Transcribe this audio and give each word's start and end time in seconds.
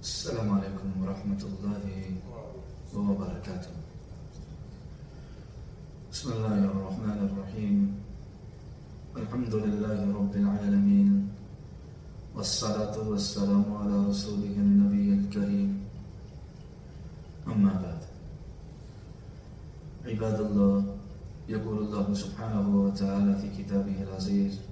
السلام 0.00 0.48
عليكم 0.48 0.88
ورحمة 0.96 1.42
الله 1.44 1.84
وبركاته. 2.96 3.74
بسم 6.08 6.28
الله 6.32 6.58
الرحمن 6.72 7.18
الرحيم. 7.28 7.76
الحمد 9.16 9.54
لله 9.54 10.00
رب 10.08 10.34
العالمين. 10.36 11.28
والصلاة 12.32 12.96
والسلام 12.96 13.66
على 13.76 13.96
رسوله 14.08 14.56
النبي 14.56 15.08
الكريم. 15.20 15.84
أما 17.44 17.72
بعد. 17.84 18.02
عباد 20.08 20.38
الله 20.40 20.96
يقول 21.48 21.78
الله 21.78 22.06
سبحانه 22.14 22.66
وتعالى 22.72 23.32
في 23.36 23.48
كتابه 23.52 23.96
العزيز 24.08 24.64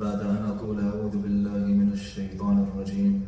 بعد 0.00 0.20
أن 0.20 0.56
أقول 0.56 0.80
أعوذ 0.80 1.14
بالله 1.22 1.64
من 1.66 1.92
الشيطان 1.92 2.58
الرجيم. 2.62 3.26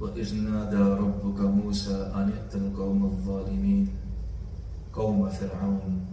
وإذ 0.00 0.34
نادى 0.34 0.76
ربك 0.76 1.40
موسى 1.40 2.12
أن 2.14 2.32
ائت 2.32 2.54
القوم 2.54 3.04
الظالمين 3.04 3.88
قوم 4.92 5.28
فرعون 5.30 6.06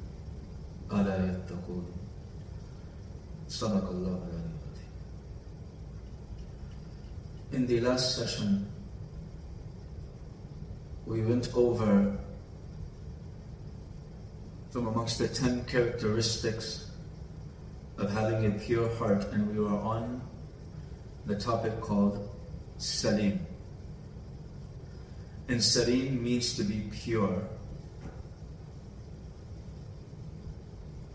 ألا 0.92 1.18
يتقون؟ 1.32 1.86
صدق 3.48 3.90
الله 3.90 4.20
العلي 4.32 4.54
In 7.54 7.68
the 7.68 7.82
last 7.82 8.16
session, 8.16 8.66
we 11.06 11.22
went 11.22 11.54
over 11.54 12.18
from 14.72 14.88
amongst 14.88 15.20
the 15.20 15.28
ten 15.28 15.64
characteristics 15.66 16.90
of 17.98 18.12
having 18.12 18.46
a 18.46 18.52
pure 18.52 18.90
heart, 18.96 19.26
and 19.32 19.50
we 19.52 19.62
were 19.64 19.70
on 19.70 20.22
the 21.26 21.36
topic 21.36 21.80
called 21.80 22.30
Salim. 22.78 23.46
And 25.48 25.64
Salim 25.64 26.24
means 26.24 26.56
to 26.56 26.64
be 26.64 26.90
pure. 26.92 27.44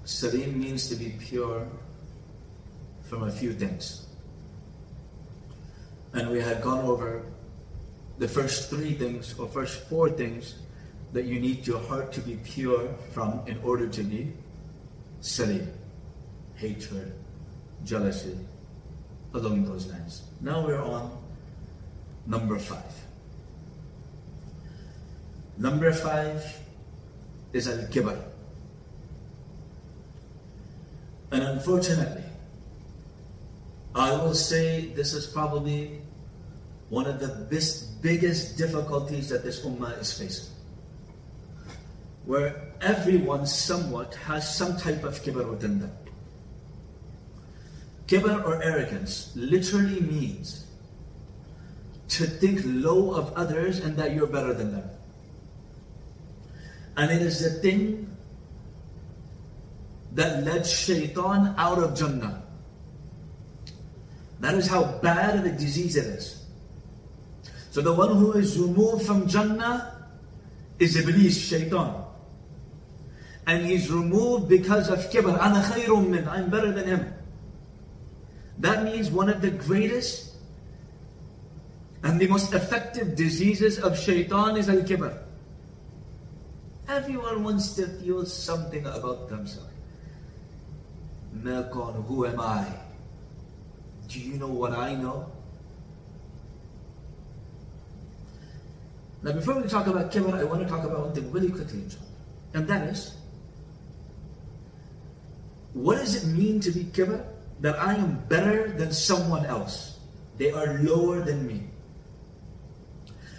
Salim 0.04 0.58
means 0.58 0.88
to 0.88 0.96
be 0.96 1.10
pure 1.18 1.66
from 3.02 3.24
a 3.24 3.30
few 3.30 3.52
things. 3.52 4.06
And 6.12 6.30
we 6.30 6.40
had 6.40 6.62
gone 6.62 6.84
over 6.84 7.22
the 8.18 8.28
first 8.28 8.70
three 8.70 8.94
things, 8.94 9.38
or 9.38 9.46
first 9.48 9.88
four 9.88 10.10
things, 10.10 10.56
that 11.12 11.24
you 11.24 11.40
need 11.40 11.66
your 11.66 11.80
heart 11.80 12.12
to 12.12 12.20
be 12.20 12.36
pure 12.44 12.88
from 13.12 13.40
in 13.46 13.58
order 13.62 13.88
to 13.88 14.02
be 14.02 14.32
Salim 15.20 15.77
hatred, 16.58 17.12
jealousy, 17.84 18.36
along 19.34 19.64
those 19.64 19.86
lines. 19.86 20.22
Now 20.40 20.66
we're 20.66 20.82
on 20.82 21.16
number 22.26 22.58
five. 22.58 22.92
Number 25.56 25.92
five 25.92 26.44
is 27.52 27.68
Al 27.68 27.78
Kibar. 27.88 28.18
And 31.30 31.42
unfortunately, 31.42 32.24
I 33.94 34.12
will 34.12 34.34
say 34.34 34.92
this 34.94 35.12
is 35.12 35.26
probably 35.26 36.00
one 36.88 37.06
of 37.06 37.20
the 37.20 37.28
best, 37.50 38.00
biggest 38.02 38.56
difficulties 38.56 39.28
that 39.28 39.44
this 39.44 39.64
ummah 39.64 39.98
is 40.00 40.16
facing. 40.16 40.54
Where 42.24 42.72
everyone 42.80 43.46
somewhat 43.46 44.14
has 44.14 44.56
some 44.56 44.76
type 44.76 45.04
of 45.04 45.20
kibar 45.22 45.50
within 45.50 45.80
them. 45.80 45.92
Kibr 48.08 48.42
or 48.44 48.62
arrogance 48.62 49.32
literally 49.36 50.00
means 50.00 50.64
to 52.08 52.24
think 52.24 52.62
low 52.64 53.12
of 53.12 53.34
others 53.34 53.80
and 53.80 53.96
that 53.98 54.14
you're 54.14 54.26
better 54.26 54.54
than 54.54 54.72
them. 54.72 54.90
And 56.96 57.12
it 57.12 57.20
is 57.20 57.44
the 57.44 57.60
thing 57.60 58.16
that 60.12 60.42
led 60.42 60.66
shaitan 60.66 61.54
out 61.58 61.78
of 61.78 61.94
Jannah. 61.94 62.42
That 64.40 64.54
is 64.54 64.66
how 64.66 64.84
bad 65.02 65.38
of 65.38 65.44
a 65.44 65.52
disease 65.52 65.96
it 65.96 66.06
is. 66.06 66.46
So 67.70 67.82
the 67.82 67.92
one 67.92 68.16
who 68.16 68.32
is 68.32 68.58
removed 68.58 69.04
from 69.04 69.28
Jannah 69.28 70.08
is 70.78 70.96
Iblis, 70.96 71.38
shaitan. 71.38 72.04
And 73.46 73.66
he's 73.66 73.90
removed 73.90 74.48
because 74.48 74.88
of 74.88 74.98
kibr. 75.10 75.38
I'm 75.38 76.50
better 76.50 76.72
than 76.72 76.86
him. 76.86 77.14
That 78.58 78.82
means 78.82 79.10
one 79.10 79.28
of 79.28 79.40
the 79.40 79.50
greatest 79.50 80.34
and 82.02 82.20
the 82.20 82.26
most 82.26 82.54
effective 82.54 83.14
diseases 83.14 83.78
of 83.78 83.98
shaitan 83.98 84.56
is 84.56 84.68
al-kibr. 84.68 85.16
Everyone 86.88 87.44
wants 87.44 87.74
to 87.74 87.86
feel 87.86 88.24
something 88.24 88.86
about 88.86 89.28
themselves. 89.28 89.68
Melkon, 91.36 92.06
who 92.06 92.26
am 92.26 92.40
I? 92.40 92.66
Do 94.08 94.18
you 94.18 94.34
know 94.38 94.48
what 94.48 94.72
I 94.72 94.94
know? 94.94 95.30
Now 99.22 99.32
before 99.32 99.60
we 99.60 99.68
talk 99.68 99.86
about 99.86 100.10
kibr, 100.10 100.34
I 100.34 100.44
want 100.44 100.62
to 100.62 100.68
talk 100.68 100.84
about 100.84 101.00
one 101.00 101.14
thing 101.14 101.30
really 101.30 101.50
quickly, 101.50 101.84
and 102.54 102.66
that 102.68 102.88
is, 102.88 103.14
what 105.74 105.98
does 105.98 106.24
it 106.24 106.26
mean 106.28 106.60
to 106.60 106.70
be 106.70 106.84
kibr? 106.84 107.24
That 107.60 107.78
I 107.78 107.94
am 107.94 108.22
better 108.28 108.70
than 108.70 108.92
someone 108.92 109.46
else. 109.46 109.98
They 110.36 110.50
are 110.52 110.78
lower 110.82 111.20
than 111.22 111.46
me. 111.46 111.64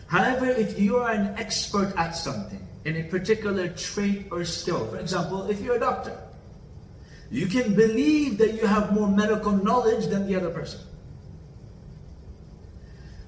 However, 0.07 0.50
if 0.50 0.80
you 0.80 0.97
are 0.97 1.12
an 1.12 1.38
expert 1.38 1.96
at 1.96 2.16
something, 2.16 2.68
in 2.85 2.96
a 2.97 3.03
particular 3.03 3.69
trait 3.69 4.28
or 4.31 4.44
skill, 4.44 4.88
for 4.88 4.97
example, 4.97 5.50
if 5.50 5.62
you're 5.62 5.75
a 5.75 5.80
doctor, 5.80 6.18
you 7.30 7.46
can 7.46 7.75
believe 7.75 8.38
that 8.40 8.53
you 8.56 8.66
have 8.66 8.91
more 8.91 9.07
medical 9.07 9.52
knowledge 9.52 10.07
than 10.07 10.25
the 10.28 10.36
other 10.36 10.50
person. 10.50 10.81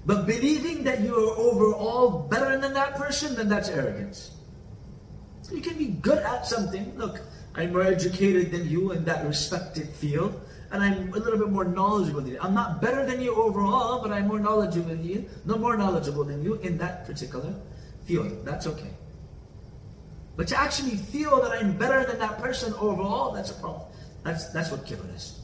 But 0.06 0.26
believing 0.26 0.84
that 0.84 1.02
you 1.02 1.14
are 1.14 1.38
overall 1.38 2.26
better 2.26 2.58
than 2.58 2.74
that 2.74 2.96
person, 2.96 3.36
then 3.36 3.48
that's 3.48 3.70
arrogance. 3.70 4.32
You 5.52 5.62
can 5.62 5.78
be 5.78 5.88
good 6.02 6.20
at 6.20 6.48
something. 6.48 6.98
Look, 6.98 7.20
I'm 7.54 7.74
more 7.74 7.84
educated 7.84 8.52
than 8.52 8.68
you 8.68 8.94
in 8.94 9.04
that 9.06 9.26
respected 9.28 9.90
field 9.90 10.40
and 10.72 10.82
I'm 10.82 11.14
a 11.14 11.18
little 11.18 11.38
bit 11.38 11.50
more 11.50 11.66
knowledgeable 11.66 12.22
than 12.22 12.32
you. 12.32 12.40
I'm 12.42 12.54
not 12.54 12.82
better 12.82 13.06
than 13.06 13.22
you 13.22 13.36
overall, 13.36 14.02
but 14.02 14.12
I'm 14.12 14.28
more 14.28 14.40
knowledgeable 14.40 14.90
than 14.90 15.04
you, 15.04 15.28
no 15.46 15.58
more 15.58 15.76
knowledgeable 15.76 16.24
than 16.24 16.44
you 16.44 16.56
in 16.56 16.78
that 16.78 17.06
particular 17.06 17.54
field. 18.06 18.46
That's 18.46 18.68
okay. 18.68 18.90
But 20.38 20.48
to 20.48 20.60
actually 20.60 20.96
feel 20.96 21.42
that 21.42 21.52
I'm 21.52 21.78
better 21.78 22.06
than 22.06 22.20
that 22.20 22.40
person 22.40 22.74
overall, 22.76 23.32
that's 23.32 23.52
a 23.52 23.56
problem. 23.56 23.84
That's 24.24 24.50
that's 24.50 24.72
what 24.72 24.86
kibr 24.86 25.14
is. 25.16 25.40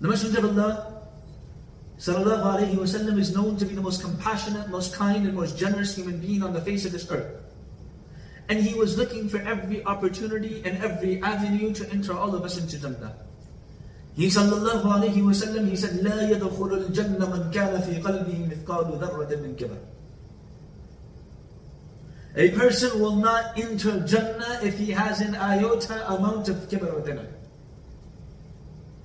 The 0.00 0.08
Messenger 0.08 0.38
of 0.38 0.44
Allah 0.58 1.02
sallallahu 1.98 2.58
alaihi 2.58 2.74
wasallam 2.74 3.18
is 3.18 3.34
known 3.34 3.56
to 3.58 3.64
be 3.64 3.74
the 3.74 3.80
most 3.80 4.02
compassionate, 4.02 4.68
most 4.68 4.92
kind, 4.92 5.24
and 5.24 5.34
most 5.34 5.56
generous 5.56 5.94
human 5.94 6.18
being 6.18 6.42
on 6.42 6.52
the 6.52 6.60
face 6.60 6.84
of 6.84 6.90
this 6.90 7.08
earth. 7.10 7.43
And 8.49 8.59
he 8.59 8.73
was 8.73 8.97
looking 8.97 9.29
for 9.29 9.37
every 9.37 9.83
opportunity 9.85 10.61
and 10.65 10.83
every 10.83 11.21
avenue 11.21 11.73
to 11.73 11.89
enter 11.91 12.13
all 12.13 12.33
of 12.33 12.43
us 12.43 12.57
into 12.57 12.79
Jannah. 12.79 13.15
He 14.15 14.27
sallallahu 14.27 14.83
alayhi 14.83 15.23
wa 15.23 15.31
sallam, 15.31 15.69
he 15.69 15.75
said, 15.75 16.01
لا 16.03 16.29
يدخل 16.29 16.89
الجنة 16.89 17.25
من 17.29 17.51
كان 17.53 17.81
في 17.81 18.01
قلبه 18.01 18.49
مثقال 18.49 18.99
ذرة 18.99 19.35
من 19.41 19.55
كبر. 19.55 19.77
A 22.35 22.51
person 22.51 22.99
will 22.99 23.15
not 23.15 23.57
enter 23.57 23.99
Jannah 24.01 24.59
if 24.63 24.77
he 24.77 24.91
has 24.91 25.21
an 25.21 25.35
iota 25.35 26.13
amount 26.13 26.49
of 26.49 26.55
kibr 26.69 26.93
within 26.95 27.17
him. 27.17 27.27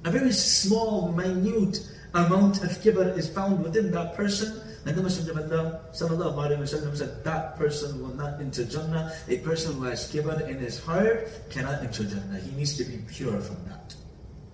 A 0.05 0.11
very 0.11 0.33
small, 0.33 1.13
minute 1.13 1.81
amount 2.13 2.63
of 2.63 2.71
kibr 2.81 3.17
is 3.17 3.29
found 3.29 3.63
within 3.63 3.91
that 3.93 4.15
person 4.15 4.61
and 4.90 4.98
the 4.98 5.04
Messenger 5.04 5.34
of 5.34 5.52
Allah 5.52 5.82
sallallahu 5.94 6.34
alayhi 6.34 6.98
said, 6.98 7.24
that 7.24 7.56
person 7.58 8.02
will 8.02 8.16
not 8.16 8.42
enter 8.42 8.66
Jannah. 8.66 9.14
A 9.28 9.38
person 9.38 9.76
who 9.76 9.84
has 9.84 10.12
kibr 10.12 10.50
in 10.50 10.58
his 10.58 10.80
heart 10.84 11.30
cannot 11.52 11.84
enter 11.84 12.06
Jannah. 12.06 12.40
He 12.40 12.50
needs 12.58 12.76
to 12.78 12.84
be 12.84 12.98
pure 13.08 13.40
from 13.40 13.58
that. 13.68 13.94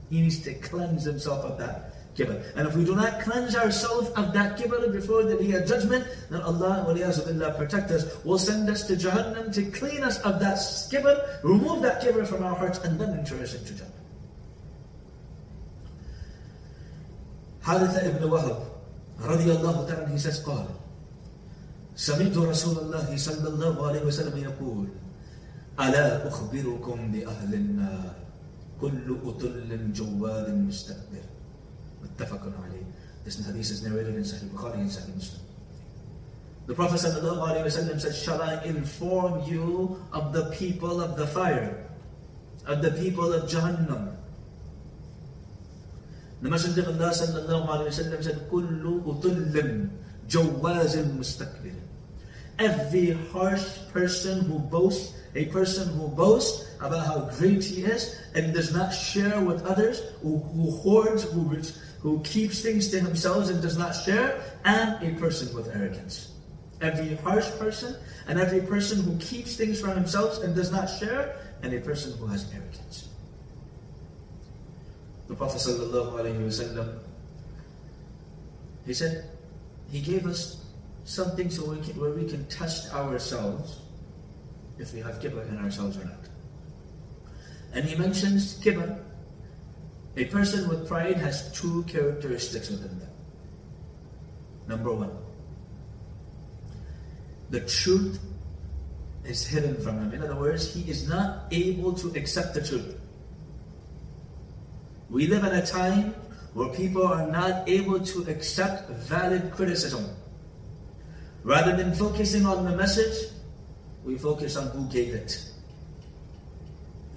He 0.09 0.19
needs 0.21 0.43
to 0.43 0.53
cleanse 0.55 1.05
himself 1.05 1.45
of 1.45 1.57
that 1.59 2.15
kibr. 2.17 2.43
And 2.57 2.67
if 2.67 2.75
we 2.75 2.83
do 2.83 2.97
not 2.97 3.21
cleanse 3.21 3.55
ourselves 3.55 4.09
of 4.09 4.33
that 4.33 4.59
kibr 4.59 4.91
before 4.91 5.23
the 5.23 5.37
day 5.37 5.53
of 5.53 5.65
judgment, 5.65 6.05
then 6.29 6.41
Allah 6.41 6.83
billah, 6.85 7.53
protect 7.57 7.91
us, 7.91 8.03
will 8.25 8.37
send 8.37 8.69
us 8.69 8.85
to 8.87 8.97
Jahannam 8.97 9.53
to 9.53 9.63
clean 9.71 10.03
us 10.03 10.19
of 10.19 10.41
that 10.41 10.57
kibr, 10.91 11.43
remove 11.43 11.81
that 11.83 12.01
kibr 12.01 12.27
from 12.27 12.43
our 12.43 12.55
hearts, 12.55 12.79
and 12.79 12.99
then 12.99 13.17
enter 13.17 13.41
us 13.41 13.55
into 13.55 13.73
Jannah. 13.73 13.91
Haritha 17.63 18.03
ibn 18.03 18.29
Wahab 18.29 18.74
رضي 19.21 19.51
الله 19.51 19.75
تعالى 19.87 20.19
says 20.19 20.43
قال 20.43 20.67
سمعت 21.95 22.37
رسول 22.37 22.77
الله 22.77 23.17
صلى 23.17 23.47
الله 23.47 23.87
عليه 23.87 24.01
وسلم 24.03 24.35
يقول 24.37 24.87
ألا 25.79 26.27
أخبركم 26.27 27.11
بأهل 27.11 27.51
النار 27.53 28.15
كل 28.81 29.07
أطل 29.23 29.93
جواد 29.93 30.47
مستكبر 30.53 31.25
Muttafaqun 32.05 32.53
alayh. 32.53 32.85
This 33.23 33.43
hadith 33.45 33.71
is 33.71 33.83
narrated 33.83 34.15
in 34.15 34.21
Sahih 34.23 34.49
Bukhari 34.49 34.75
and 34.85 34.89
Sahih 34.89 35.15
Muslim. 35.15 35.41
The 36.67 36.73
Prophet 36.73 36.95
ﷺ 36.95 38.01
said, 38.01 38.15
Shall 38.15 38.41
I 38.41 38.61
inform 38.63 39.43
you 39.43 40.01
of 40.13 40.33
the 40.33 40.45
people 40.51 41.01
of 41.01 41.17
the 41.17 41.27
fire, 41.27 41.85
of 42.65 42.81
the 42.81 42.91
people 42.91 43.33
of 43.33 43.49
Jahannam? 43.49 44.14
The 46.41 46.49
Messenger 46.49 46.81
of 46.81 47.01
Allah 47.01 47.11
ﷺ 47.11 48.23
said, 48.23 48.49
Kullu 48.49 49.03
utullim 49.03 49.89
jawazin 50.27 51.17
mustakbir. 51.17 51.75
Every 52.59 53.11
harsh 53.31 53.65
person 53.91 54.41
who 54.41 54.59
boasts, 54.59 55.13
a 55.35 55.45
person 55.45 55.87
who 55.97 56.07
boasts 56.09 56.69
about 56.79 57.05
how 57.05 57.29
great 57.37 57.63
he 57.63 57.83
is 57.83 58.21
and 58.33 58.53
does 58.53 58.73
not 58.73 58.89
share 58.91 59.41
with 59.41 59.65
others, 59.65 60.01
who, 60.21 60.39
who 60.39 60.71
hoards, 60.71 61.23
who, 61.23 61.57
who 62.01 62.21
keeps 62.21 62.61
things 62.61 62.89
to 62.91 62.99
himself 62.99 63.49
and 63.49 63.61
does 63.61 63.77
not 63.77 63.91
share, 63.91 64.41
and 64.65 65.01
a 65.03 65.19
person 65.19 65.53
with 65.55 65.73
arrogance. 65.75 66.31
Every 66.81 67.15
harsh 67.15 67.49
person, 67.57 67.95
and 68.27 68.39
every 68.39 68.61
person 68.61 69.01
who 69.03 69.17
keeps 69.17 69.55
things 69.55 69.79
for 69.79 69.89
himself 69.89 70.43
and 70.43 70.53
does 70.53 70.71
not 70.71 70.87
share, 70.87 71.39
and 71.63 71.73
a 71.73 71.81
person 71.81 72.17
who 72.17 72.27
has 72.27 72.45
arrogance. 72.53 73.09
The 75.35 75.39
Prophet 75.39 75.59
ﷺ, 75.59 76.99
he 78.85 78.93
said, 78.93 79.29
he 79.91 79.99
gave 79.99 80.25
us 80.25 80.63
something 81.03 81.49
so 81.49 81.69
we 81.71 81.81
can, 81.81 81.99
where 81.99 82.11
we 82.11 82.23
can 82.25 82.45
test 82.45 82.93
ourselves 82.93 83.81
if 84.79 84.93
we 84.93 85.01
have 85.01 85.19
kibr 85.19 85.45
in 85.49 85.57
ourselves 85.57 85.97
or 85.97 86.05
not. 86.05 86.29
And 87.73 87.83
he 87.83 87.97
mentions 87.97 88.63
kibr. 88.63 88.97
A 90.15 90.23
person 90.23 90.69
with 90.69 90.87
pride 90.87 91.17
has 91.17 91.51
two 91.51 91.83
characteristics 91.83 92.69
within 92.69 92.97
them. 92.97 93.09
Number 94.69 94.93
one, 94.93 95.11
the 97.49 97.59
truth 97.59 98.21
is 99.25 99.45
hidden 99.45 99.75
from 99.81 99.99
him. 99.99 100.13
In 100.13 100.23
other 100.23 100.39
words, 100.39 100.73
he 100.73 100.89
is 100.89 101.09
not 101.09 101.43
able 101.51 101.91
to 101.91 102.07
accept 102.17 102.53
the 102.53 102.65
truth. 102.65 103.01
We 105.09 105.27
live 105.27 105.43
in 105.43 105.53
a 105.53 105.65
time 105.65 106.15
where 106.53 106.69
people 106.69 107.05
are 107.05 107.27
not 107.27 107.67
able 107.69 107.99
to 107.99 108.23
accept 108.29 108.89
valid 108.89 109.51
criticism. 109.51 110.05
Rather 111.43 111.75
than 111.75 111.93
focusing 111.93 112.45
on 112.45 112.65
the 112.65 112.75
message, 112.75 113.31
we 114.03 114.17
focus 114.17 114.55
on 114.55 114.67
who 114.69 114.87
gave 114.87 115.13
it. 115.13 115.45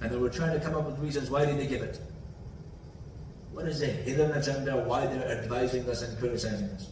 And 0.00 0.10
then 0.10 0.20
we're 0.20 0.28
trying 0.28 0.58
to 0.58 0.64
come 0.64 0.74
up 0.74 0.86
with 0.86 0.98
reasons 0.98 1.30
why 1.30 1.46
did 1.46 1.58
they 1.58 1.66
give 1.66 1.82
it. 1.82 2.00
What 3.52 3.66
is 3.66 3.80
the 3.80 3.86
hidden 3.86 4.30
agenda 4.32 4.76
why 4.76 5.06
they're 5.06 5.38
advising 5.42 5.88
us 5.88 6.02
and 6.02 6.16
criticizing 6.18 6.68
us? 6.70 6.88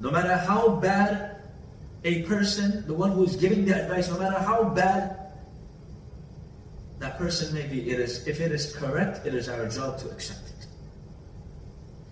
No 0.00 0.10
matter 0.10 0.36
how 0.36 0.76
bad 0.76 1.36
a 2.04 2.22
person, 2.22 2.86
the 2.86 2.94
one 2.94 3.12
who 3.12 3.24
is 3.24 3.36
giving 3.36 3.64
the 3.64 3.82
advice, 3.82 4.10
no 4.10 4.18
matter 4.18 4.38
how 4.38 4.64
bad 4.64 5.25
that 6.98 7.18
person 7.18 7.54
may 7.54 7.66
be, 7.66 7.90
it 7.90 8.00
is 8.00 8.26
if 8.26 8.40
it 8.40 8.52
is 8.52 8.74
correct, 8.74 9.26
it 9.26 9.34
is 9.34 9.48
our 9.48 9.68
job 9.68 9.98
to 9.98 10.10
accept 10.10 10.48
it. 10.48 10.66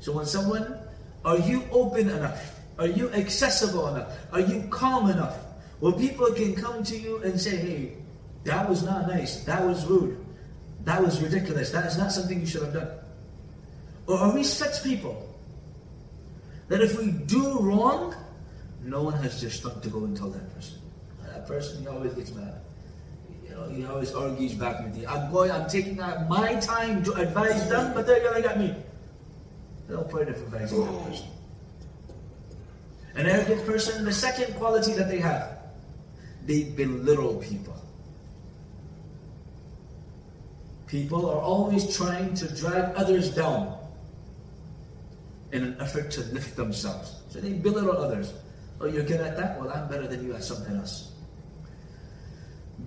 So 0.01 0.13
when 0.13 0.27
someone, 0.27 0.79
are 1.25 1.39
you 1.39 1.65
open 1.73 2.11
enough? 2.11 2.61
Are 2.79 2.87
you 2.87 3.11
accessible 3.13 3.89
enough? 3.89 4.13
Are 4.33 4.41
you 4.41 4.67
calm 4.71 5.09
enough? 5.11 5.39
Where 5.81 5.93
people 5.93 6.31
can 6.33 6.55
come 6.55 6.83
to 6.85 6.97
you 6.97 7.23
and 7.23 7.41
say, 7.41 7.57
hey, 7.57 7.93
that 8.45 8.69
was 8.69 8.83
not 8.83 9.09
nice, 9.09 9.45
that 9.45 9.65
was 9.65 9.87
rude, 9.87 10.23
that 10.85 11.03
was 11.03 11.23
ridiculous, 11.23 11.71
that 11.71 11.87
is 11.87 11.97
not 11.97 12.13
something 12.13 12.41
you 12.41 12.47
should 12.47 12.63
have 12.63 12.75
done. 12.75 12.91
Or 14.07 14.19
are 14.19 14.35
we 14.35 14.45
such 14.45 14.83
people 14.85 15.35
that 16.69 16.81
if 16.81 16.99
we 16.99 17.11
do 17.11 17.59
wrong, 17.59 18.15
no 18.83 19.03
one 19.03 19.15
has 19.23 19.41
just 19.41 19.61
stuck 19.61 19.81
to 19.83 19.89
go 19.89 20.05
and 20.05 20.17
tell 20.17 20.29
that 20.31 20.55
person. 20.55 20.79
That 21.23 21.47
person, 21.47 21.87
always 21.89 22.13
gets 22.15 22.33
mad. 22.35 22.61
He 23.71 23.85
always 23.85 24.15
argues 24.15 24.55
back 24.55 24.85
with 24.85 24.97
you. 24.97 25.07
I'm 25.07 25.33
going, 25.33 25.51
I'm 25.51 25.69
taking 25.69 25.97
my 25.97 26.55
time 26.61 27.03
to 27.05 27.13
advise 27.15 27.69
them, 27.69 27.93
but 27.95 28.07
they're 28.07 28.23
yelling 28.23 28.45
at 28.45 28.59
me. 28.59 28.75
No 29.89 30.03
point 30.03 30.29
of 30.29 30.37
advising 30.37 30.85
that 30.85 31.05
person. 31.05 31.27
An 33.17 33.27
arrogant 33.27 33.67
person, 33.67 34.05
the 34.05 34.13
second 34.13 34.55
quality 34.57 34.93
that 34.95 35.09
they 35.09 35.19
have, 35.19 35.59
they 36.47 36.65
belittle 36.65 37.37
people. 37.37 37.75
People 40.87 41.29
are 41.31 41.41
always 41.41 41.97
trying 41.97 42.35
to 42.35 42.55
drag 42.55 42.95
others 42.97 43.35
down 43.35 43.79
in 45.53 45.63
an 45.63 45.77
effort 45.81 46.11
to 46.13 46.21
lift 46.33 46.57
themselves. 46.57 47.23
So 47.29 47.41
they 47.41 47.53
belittle 47.53 47.97
others. 47.97 48.33
Oh, 48.81 48.87
you're 48.87 49.05
good 49.05 49.21
at 49.21 49.37
that? 49.37 49.59
Well, 49.59 49.71
I'm 49.71 49.89
better 49.89 50.07
than 50.07 50.25
you 50.25 50.35
at 50.35 50.45
something 50.45 50.77
else. 50.77 51.14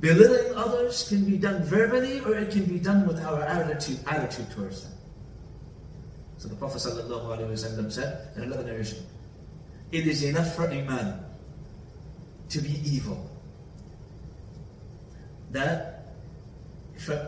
Belittling 0.01 0.57
others 0.57 1.09
can 1.09 1.25
be 1.25 1.37
done 1.37 1.63
verbally 1.65 2.21
or 2.21 2.35
it 2.35 2.51
can 2.51 2.65
be 2.65 2.79
done 2.79 3.07
with 3.07 3.21
our 3.21 3.43
attitude, 3.43 3.99
attitude 4.07 4.51
towards 4.51 4.83
them. 4.85 4.93
So 6.39 6.49
the 6.49 6.57
Prophet 6.57 6.79
ﷺ 6.79 7.93
said 7.93 8.29
in 8.37 8.43
another 8.43 8.65
narration, 8.65 8.99
It 9.93 10.07
is 10.07 10.25
enough 10.25 10.57
for 10.57 10.67
a 10.67 10.83
man 10.83 11.25
to 12.49 12.61
be 12.61 12.81
evil. 12.85 13.31
That 15.53 16.03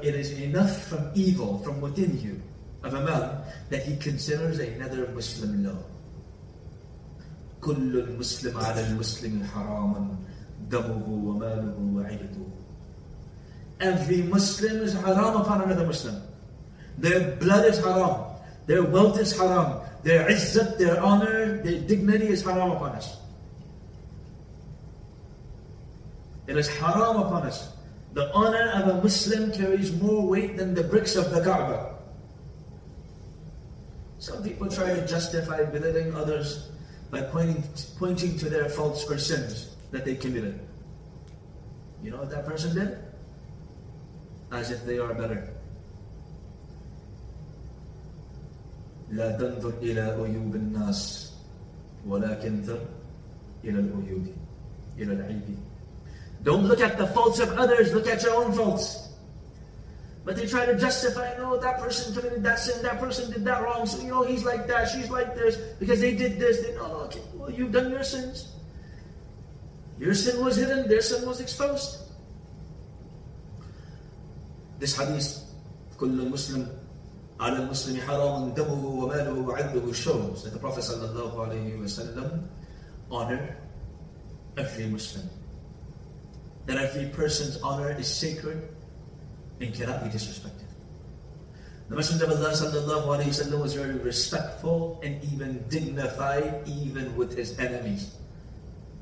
it 0.03 0.15
is 0.15 0.33
enough 0.41 0.87
from 0.89 1.11
evil 1.15 1.59
from 1.59 1.81
within 1.81 2.19
you 2.21 2.43
of 2.83 2.95
a 2.95 3.01
man 3.05 3.39
that 3.71 3.85
he 3.85 3.97
considers 3.97 4.59
another 4.59 5.09
Muslim 5.15 5.65
law. 5.65 5.79
كل 7.61 7.97
المسلم 7.99 8.59
على 8.59 8.87
المسلم 8.87 9.45
حرام 9.45 10.17
دمه 10.71 11.09
وماله 11.09 11.77
وعرضه 11.97 12.47
Every 13.80 14.24
Muslim 14.24 14.82
is 14.84 14.94
haram 14.94 15.42
upon 15.42 15.62
another 15.62 15.86
Muslim. 15.86 16.22
Their 16.98 17.36
blood 17.38 17.66
is 17.66 17.80
haram. 17.80 18.26
Their 18.68 18.84
wealth 18.84 19.20
is 19.20 19.38
haram. 19.38 19.82
Their 20.04 20.28
izzat, 20.28 20.78
their 20.78 21.00
honor, 21.00 21.64
their 21.64 21.80
dignity 21.82 22.28
is 22.28 22.44
haram 22.44 22.72
upon 22.72 22.92
us. 22.92 23.18
It 26.48 26.58
is 26.58 26.68
haram 26.68 27.18
upon 27.18 27.44
us. 27.44 27.72
The 28.14 28.34
honor 28.34 28.72
of 28.72 28.88
a 28.98 29.02
Muslim 29.02 29.52
carries 29.52 29.94
more 30.02 30.28
weight 30.28 30.58
than 30.58 30.74
the 30.74 30.84
bricks 30.84 31.16
of 31.16 31.32
the 31.32 31.42
Kaaba. 31.42 31.96
Some 34.18 34.44
people 34.44 34.68
try 34.68 34.94
to 34.94 35.08
justify 35.08 35.64
belittling 35.64 36.14
others 36.16 36.70
by 37.12 37.22
pointing, 37.22 37.64
pointing 37.98 38.38
to 38.40 38.50
their 38.50 38.68
faults 38.68 39.10
or 39.10 39.18
sins 39.18 39.76
that 39.92 40.04
they 40.06 40.16
committed. 40.16 40.60
You 42.04 42.12
know 42.12 42.18
what 42.18 42.30
that 42.32 42.46
person 42.46 42.76
did? 42.76 42.98
As 44.53 44.71
if 44.71 44.85
they 44.85 44.99
are 44.99 45.15
better. 45.15 45.49
لا 49.11 49.31
تنظر 49.39 49.73
إلى 49.83 50.01
عيوب 50.01 50.55
الناس 50.55 51.33
ولكن 52.07 52.55
انظر 52.55 52.81
إلى 53.65 53.79
العيوب 53.79 54.27
إلى 54.99 55.13
العيب 55.13 55.59
Don't 56.43 56.67
look 56.67 56.81
at 56.81 56.99
the 56.99 57.07
faults 57.07 57.39
of 57.41 57.53
others, 57.53 57.95
look 57.95 58.07
at 58.07 58.23
your 58.23 58.35
own 58.35 58.53
faults. 58.53 59.09
But 60.27 60.37
they 60.37 60.47
try 60.47 60.67
to 60.67 60.77
justify, 60.79 61.37
no, 61.39 61.59
that 61.59 61.81
person 61.81 62.15
committed 62.15 62.43
that 62.45 62.59
sin, 62.59 62.83
that 62.83 63.01
person 63.01 63.31
did 63.31 63.45
that 63.45 63.63
wrong, 63.63 63.87
so 63.87 64.03
you 64.03 64.09
know 64.09 64.25
he's 64.25 64.45
like 64.45 64.67
that, 64.67 64.89
she's 64.89 65.09
like 65.09 65.35
this, 65.35 65.57
because 65.81 66.01
they 66.01 66.15
did 66.15 66.39
this. 66.39 66.61
They, 66.61 66.75
no, 66.75 66.89
no, 66.89 66.95
okay, 67.09 67.21
well, 67.35 67.51
you've 67.51 67.73
done 67.73 67.91
your 67.91 68.03
sins. 68.03 68.53
Your 69.99 70.13
sin 70.13 70.45
was 70.45 70.57
hidden, 70.57 70.89
their 70.89 71.01
sin 71.01 71.27
was 71.27 71.41
exposed. 71.41 71.99
This 74.79 74.97
hadith, 74.97 75.41
كل 75.99 76.29
مسلم 76.31 76.67
على 77.41 77.57
المسلم 77.57 78.01
حرام 78.01 78.55
دمه 78.55 78.87
وماله 78.87 79.33
وعرضه 79.33 79.93
shows 79.93 80.45
that 80.45 80.53
the 80.53 80.59
Prophet 80.59 80.83
sallallahu 80.85 81.35
alayhi 81.35 81.79
wasallam 81.79 82.47
honored 83.11 83.57
every 84.57 84.87
Muslim. 84.87 85.29
That 86.67 86.79
every 86.79 87.07
person's 87.11 87.61
honor 87.63 87.91
is 87.99 88.07
sacred 88.09 88.69
and 89.61 89.75
cannot 89.75 90.03
be 90.05 90.11
disrespected. 90.11 90.65
The 91.89 91.97
Messenger 91.97 92.25
of 92.25 92.31
Allah 92.33 92.53
sallallahu 92.53 93.07
alayhi 93.19 93.29
wasallam 93.29 93.61
was 93.61 93.75
very 93.75 93.99
respectful 93.99 95.01
and 95.05 95.23
even 95.33 95.65
dignified 95.69 96.63
even 96.67 97.15
with 97.17 97.37
his 97.37 97.59
enemies. 97.59 98.17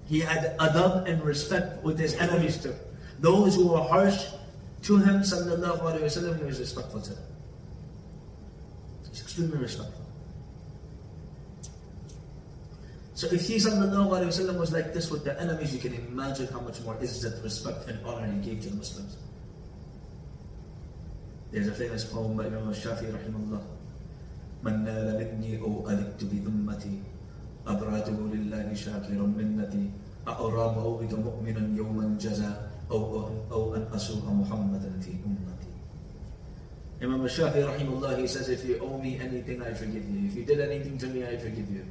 He 0.07 0.19
had 0.21 0.59
adab 0.59 1.09
and 1.09 1.23
respect 1.23 1.83
with 1.85 1.99
his 1.99 2.15
enemies 2.17 2.59
too. 2.61 2.75
Those 3.21 3.55
who 3.55 3.69
were 3.69 3.83
harsh 3.83 4.27
to 4.83 4.97
him 4.99 5.23
sallallahu 5.23 5.81
alayhi 5.81 6.03
wasallam, 6.03 6.39
he 6.39 6.45
was 6.45 6.59
respectful 6.61 7.01
to 7.01 7.11
them. 7.11 7.25
He's 9.11 9.21
extremely 9.21 9.59
respectful. 9.59 10.05
So 13.15 13.27
if 13.29 13.47
he 13.47 13.57
sallallahu 13.57 14.11
alayhi 14.11 14.33
wasallam 14.35 14.59
was 14.59 14.73
like 14.73 14.93
this 14.93 15.11
with 15.11 15.25
the 15.25 15.41
enemies, 15.41 15.73
you 15.73 15.81
can 15.81 15.95
imagine 15.95 16.49
how 16.49 16.61
much 16.61 16.81
more 16.81 16.97
izzat, 16.97 17.43
respect 17.45 17.89
and 17.89 18.05
honor 18.05 18.27
he 18.27 18.39
gave 18.41 18.63
to 18.63 18.71
the 18.71 18.77
Muslims. 18.77 19.17
There's 21.53 21.69
a 21.69 21.75
famous 21.75 22.05
poem 22.05 22.37
by 22.37 22.47
Imam 22.47 22.73
Shafi 22.73 23.13
rahimahullah 23.13 23.63
من 24.63 24.85
نال 24.85 25.19
مني 25.19 25.61
أو 25.61 25.91
ألقت 25.91 26.25
بذمتي 26.25 27.03
أبراته 27.67 28.19
لله 28.35 28.75
شاكرا 28.75 29.27
منتي 29.27 29.91
أرام 30.29 30.75
بك 31.03 31.13
مؤمنا 31.19 31.77
يوما 31.77 32.17
جزا 32.21 32.71
أو 32.91 33.29
أو 33.51 33.75
أن 33.77 33.87
أسوء 33.95 34.23
محمدا 34.31 34.93
في 35.01 35.11
أمتي 35.27 35.73
Imam 37.03 37.27
Shafi 37.27 37.59
rahimullah 37.67 38.17
he 38.17 38.29
says 38.29 38.49
if 38.49 38.65
you 38.65 38.79
owe 38.79 38.97
me 38.97 39.19
anything 39.19 39.61
I 39.61 39.75
forgive 39.75 40.09
you 40.09 40.29
if 40.29 40.37
you 40.37 40.45
did 40.45 40.61
anything 40.61 40.97
to 40.99 41.09
me 41.09 41.27
I 41.27 41.37
forgive 41.37 41.69
you 41.69 41.85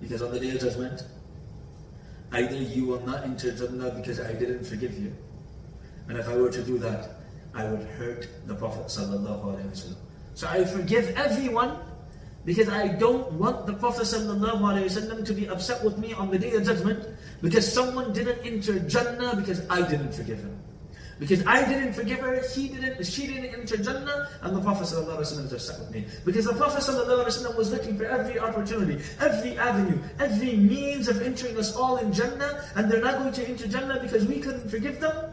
because 0.00 0.22
on 0.22 0.30
the 0.30 0.38
day 0.38 0.50
of 0.54 0.60
judgment 0.60 1.02
either 2.30 2.54
you 2.54 2.86
will 2.86 3.00
not 3.04 3.24
enter 3.24 3.50
Jannah 3.50 3.90
because 3.90 4.20
I 4.20 4.34
didn't 4.34 4.62
forgive 4.62 4.96
you 4.96 5.12
and 6.08 6.16
if 6.16 6.28
I 6.28 6.36
were 6.36 6.48
to 6.50 6.62
do 6.62 6.78
that 6.78 7.10
I 7.52 7.64
would 7.66 7.82
hurt 7.98 8.28
the 8.46 8.54
Prophet 8.54 8.86
sallallahu 8.86 9.42
alaihi 9.58 9.66
wasallam 9.74 9.96
so 10.34 10.46
I 10.46 10.64
forgive 10.64 11.10
everyone 11.16 11.74
because 12.44 12.68
I 12.68 12.88
don't 12.88 13.30
want 13.32 13.66
the 13.66 13.74
Prophet 13.74 14.04
ﷺ 14.04 15.24
to 15.26 15.32
be 15.34 15.48
upset 15.48 15.84
with 15.84 15.98
me 15.98 16.14
on 16.14 16.30
the 16.30 16.38
day 16.38 16.52
of 16.54 16.64
judgment 16.64 17.06
because 17.42 17.70
someone 17.70 18.12
didn't 18.12 18.38
enter 18.46 18.78
Jannah 18.78 19.36
because 19.36 19.68
I 19.68 19.86
didn't 19.86 20.12
forgive 20.12 20.38
him. 20.38 20.58
Because 21.18 21.44
I 21.46 21.66
didn't 21.68 21.94
forgive 21.94 22.20
her, 22.20 22.40
he 22.54 22.68
didn't, 22.68 23.04
she 23.04 23.26
didn't 23.26 23.52
enter 23.52 23.76
Jannah, 23.76 24.28
and 24.42 24.56
the 24.56 24.60
Prophet 24.60 24.84
ﷺ 24.84 25.20
is 25.46 25.52
upset 25.52 25.80
with 25.80 25.90
me. 25.90 26.06
Because 26.24 26.44
the 26.44 26.54
Prophet 26.54 26.80
ﷺ 26.80 27.56
was 27.56 27.72
looking 27.72 27.98
for 27.98 28.04
every 28.04 28.38
opportunity, 28.38 29.02
every 29.20 29.58
avenue, 29.58 29.98
every 30.20 30.56
means 30.56 31.08
of 31.08 31.20
entering 31.20 31.58
us 31.58 31.74
all 31.74 31.96
in 31.96 32.12
Jannah, 32.12 32.64
and 32.76 32.90
they're 32.90 33.02
not 33.02 33.18
going 33.18 33.32
to 33.32 33.48
enter 33.48 33.66
Jannah 33.66 34.00
because 34.00 34.26
we 34.26 34.38
couldn't 34.38 34.70
forgive 34.70 35.00
them. 35.00 35.32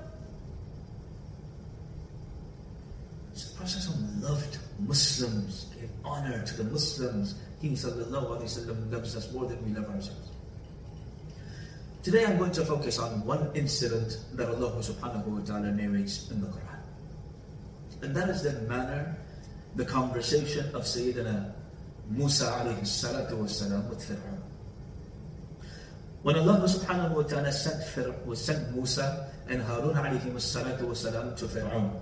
So 3.34 3.50
the 3.50 3.56
Prophet 3.58 3.77
ﷺ 3.77 4.24
loved 4.24 4.58
Muslims, 4.80 5.65
gave 5.69 5.69
honor 6.04 6.42
to 6.45 6.57
the 6.57 6.64
Muslims 6.64 7.35
He 7.61 7.71
Sallallahu 7.71 8.90
loves 8.92 9.16
us 9.16 9.33
more 9.33 9.47
than 9.47 9.62
we 9.64 9.78
love 9.78 9.88
ourselves. 9.90 10.28
Today 12.02 12.25
I'm 12.25 12.38
going 12.38 12.52
to 12.52 12.64
focus 12.64 12.99
on 12.99 13.25
one 13.26 13.50
incident 13.54 14.19
that 14.33 14.49
Allah 14.49 14.73
subhanahu 14.80 15.26
wa 15.26 15.40
ta'ala 15.45 15.71
narrates 15.71 16.30
in 16.30 16.40
the 16.40 16.47
Quran. 16.47 16.80
And 18.02 18.16
that 18.16 18.30
is 18.30 18.42
the 18.42 18.52
manner, 18.62 19.19
the 19.76 19.85
conversation 19.85 20.64
of 20.75 20.83
Sayyidina 20.83 21.52
Musa 22.09 22.47
alayhi 22.47 22.80
salatu 22.88 23.33
wasalam 23.45 23.88
with 23.90 24.00
Fir'aun. 24.00 24.40
When 26.23 26.37
Allah 26.37 26.64
subhanahu 26.64 27.16
wa 27.16 27.23
ta'ala 27.23 27.52
sent, 27.52 27.85
Fir- 27.85 28.35
sent 28.35 28.75
Musa 28.75 29.30
and 29.49 29.61
Harun 29.62 29.95
alayhi 29.95 30.33
salatu 30.40 30.88
wasalam 30.88 31.37
to 31.37 31.45
Fir'aun, 31.45 32.00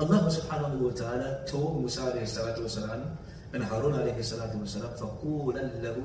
Allah 0.00 0.26
subhanahu 0.26 0.78
wa 0.78 0.90
ta'ala 0.90 1.44
told 1.46 1.80
Musa 1.80 2.00
alayhi 2.10 2.26
salatu 2.26 2.64
wasalam 2.64 3.16
and 3.52 3.62
Harun 3.62 3.94
alayhi 3.94 4.18
salatu 4.18 4.58
wasalam 4.58 4.90
فَقُولًا 4.98 5.82
لَهُ 5.82 5.98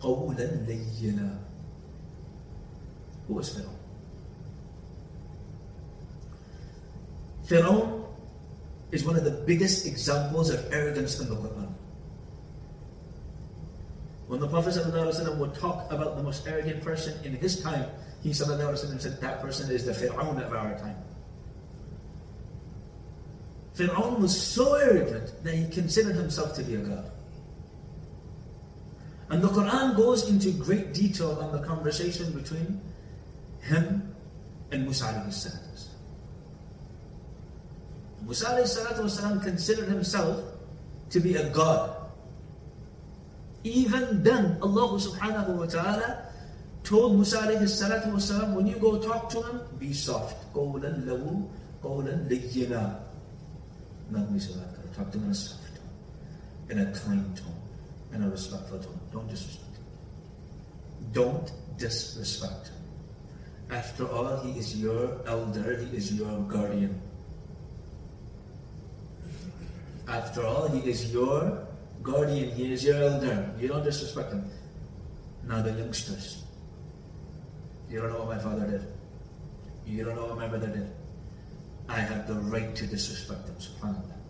قَوْلًا 0.00 0.66
لَيِّنًا 0.66 1.38
Who 3.28 3.34
was 3.34 3.54
Pharaoh? 3.54 3.76
Pharaoh 7.44 8.08
is 8.92 9.04
one 9.04 9.16
of 9.16 9.24
the 9.24 9.30
biggest 9.30 9.86
examples 9.86 10.50
of 10.50 10.72
arrogance 10.72 11.20
in 11.20 11.28
the 11.28 11.36
Quran. 11.36 11.74
When 14.26 14.40
the 14.40 14.48
Prophet 14.48 14.74
ﷺ 14.74 15.38
would 15.38 15.54
talk 15.54 15.90
about 15.90 16.16
the 16.16 16.22
most 16.22 16.46
arrogant 16.46 16.82
person 16.82 17.18
in 17.24 17.34
his 17.34 17.60
time, 17.60 17.86
he 18.22 18.32
said 18.32 18.46
that 18.48 19.40
person 19.40 19.70
is 19.70 19.84
the 19.84 19.92
Fir'aun 19.92 20.44
of 20.44 20.52
our 20.52 20.78
time. 20.78 20.96
Fir'aun 23.74 24.20
was 24.20 24.40
so 24.40 24.74
arrogant 24.74 25.32
that 25.44 25.54
he 25.54 25.68
considered 25.68 26.16
himself 26.16 26.54
to 26.56 26.62
be 26.62 26.74
a 26.74 26.78
god. 26.78 27.10
And 29.30 29.42
the 29.42 29.48
Quran 29.48 29.96
goes 29.96 30.28
into 30.28 30.50
great 30.50 30.92
detail 30.92 31.38
on 31.40 31.52
the 31.52 31.66
conversation 31.66 32.32
between 32.32 32.80
him 33.60 34.14
and 34.72 34.82
Musa 34.84 35.04
alayhi 35.04 35.30
salatu 35.30 35.70
Musa 38.22 38.46
alayhi 38.46 39.42
considered 39.42 39.88
himself 39.88 40.44
to 41.10 41.20
be 41.20 41.36
a 41.36 41.48
god. 41.50 41.96
Even 43.64 44.22
then, 44.22 44.58
Allah 44.62 44.98
subhanahu 44.98 45.58
wa 45.58 45.66
ta'ala 45.66 46.30
told 46.82 47.16
Musa 47.16 47.38
alayhi 47.38 47.68
salatu 47.68 48.54
when 48.54 48.66
you 48.66 48.76
go 48.76 48.98
talk 48.98 49.28
to 49.30 49.42
him, 49.42 49.60
be 49.78 49.92
soft. 49.92 50.36
قَوْلًا 50.54 51.04
لَهُ 51.06 51.48
قَوْلًا 51.82 52.28
لَيِّنًا 52.28 53.03
not 54.09 54.27
Mishalaka. 54.29 54.95
Talk 54.95 55.11
to 55.11 55.17
him 55.17 55.25
in 55.25 55.31
a 55.31 55.35
soft 55.35 55.75
tone, 55.75 56.69
in 56.69 56.79
a 56.79 56.85
kind 56.91 57.37
tone, 57.37 57.61
in 58.13 58.23
a 58.23 58.29
respectful 58.29 58.79
tone. 58.79 58.99
Don't 59.11 59.29
disrespect 59.29 59.75
him. 59.77 59.83
Don't 61.11 61.51
disrespect 61.77 62.67
him. 62.67 63.75
After 63.75 64.07
all, 64.07 64.37
he 64.41 64.59
is 64.59 64.79
your 64.79 65.21
elder, 65.27 65.77
he 65.77 65.97
is 65.97 66.13
your 66.13 66.39
guardian. 66.41 67.01
After 70.07 70.45
all, 70.45 70.67
he 70.67 70.87
is 70.87 71.11
your 71.11 71.67
guardian, 72.03 72.51
he 72.51 72.73
is 72.73 72.83
your 72.83 73.01
elder. 73.01 73.49
You 73.59 73.67
don't 73.69 73.83
disrespect 73.83 74.31
him. 74.31 74.45
Now, 75.47 75.61
the 75.61 75.71
youngsters. 75.71 76.43
You 77.89 78.01
don't 78.01 78.13
know 78.13 78.19
what 78.19 78.37
my 78.37 78.39
father 78.39 78.65
did. 78.67 78.87
You 79.85 80.03
don't 80.03 80.15
know 80.15 80.25
what 80.25 80.37
my 80.37 80.47
brother 80.47 80.67
did. 80.67 80.89
I 81.88 81.98
have 81.98 82.26
the 82.28 82.34
right 82.34 82.74
to 82.76 82.86
disrespect 82.86 83.46
them. 83.46 83.56
SubhanAllah. 83.56 84.20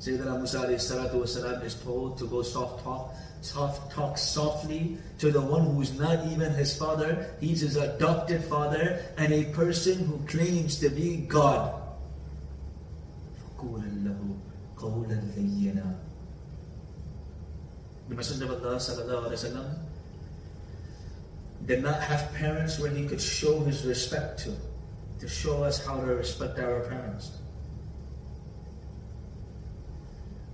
Sayyidina 0.00 0.38
Musa 0.38 0.60
والسلام, 0.60 1.64
is 1.64 1.74
told 1.74 2.18
to 2.18 2.26
go 2.28 2.42
soft 2.42 2.84
talk, 2.84 3.14
soft 3.40 3.92
talk 3.92 4.16
softly 4.16 4.96
to 5.18 5.32
the 5.32 5.40
one 5.40 5.64
who's 5.74 5.98
not 5.98 6.24
even 6.28 6.54
his 6.54 6.76
father. 6.78 7.34
He's 7.40 7.62
his 7.62 7.74
adopted 7.76 8.44
father 8.44 9.02
and 9.16 9.32
a 9.32 9.44
person 9.46 10.04
who 10.06 10.18
claims 10.26 10.78
to 10.78 10.88
be 10.88 11.16
God. 11.16 11.74
The 18.08 18.14
Messenger 18.14 18.44
of 18.44 18.64
Allah 18.64 18.76
وسلم, 18.76 19.78
did 21.66 21.82
not 21.82 22.00
have 22.00 22.32
parents 22.34 22.78
where 22.78 22.90
he 22.90 23.04
could 23.06 23.20
show 23.20 23.58
his 23.64 23.84
respect 23.84 24.38
to 24.40 24.54
to 25.18 25.28
show 25.28 25.62
us 25.64 25.84
how 25.84 25.96
to 26.00 26.14
respect 26.14 26.58
our 26.58 26.80
parents. 26.88 27.38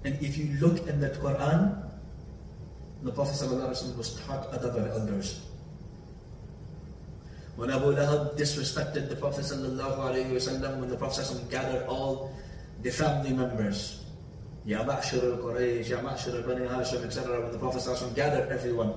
And 0.04 0.20
if 0.20 0.36
you 0.36 0.56
look 0.60 0.86
in 0.86 1.00
the 1.00 1.10
Quran, 1.10 1.80
the 3.02 3.12
Prophet 3.12 3.34
ﷺ 3.34 3.96
was 3.96 4.20
taught 4.20 4.52
adab 4.52 4.76
of 4.76 4.86
elders. 4.88 5.40
When 7.56 7.70
Abu 7.70 7.94
Lahab 7.94 8.36
disrespected 8.36 9.08
the 9.08 9.16
Prophet 9.16 9.44
ﷺ, 9.44 10.80
when 10.80 10.88
the 10.88 10.96
Prophet 10.96 11.24
ﷺ 11.24 11.50
gathered 11.50 11.86
all 11.86 12.32
the 12.82 12.90
family 12.90 13.32
members, 13.32 14.04
Ya 14.66 14.82
Ma'shur 14.82 15.36
al-Quraysh, 15.36 15.88
Ya 15.88 15.98
Ma'shur 15.98 16.34
al-Bani 16.42 16.66
Hashim, 16.66 17.04
etc. 17.04 17.42
When 17.42 17.52
the 17.52 17.58
Prophet 17.58 17.82
ﷺ 17.82 18.14
gathered 18.14 18.50
everyone, 18.50 18.94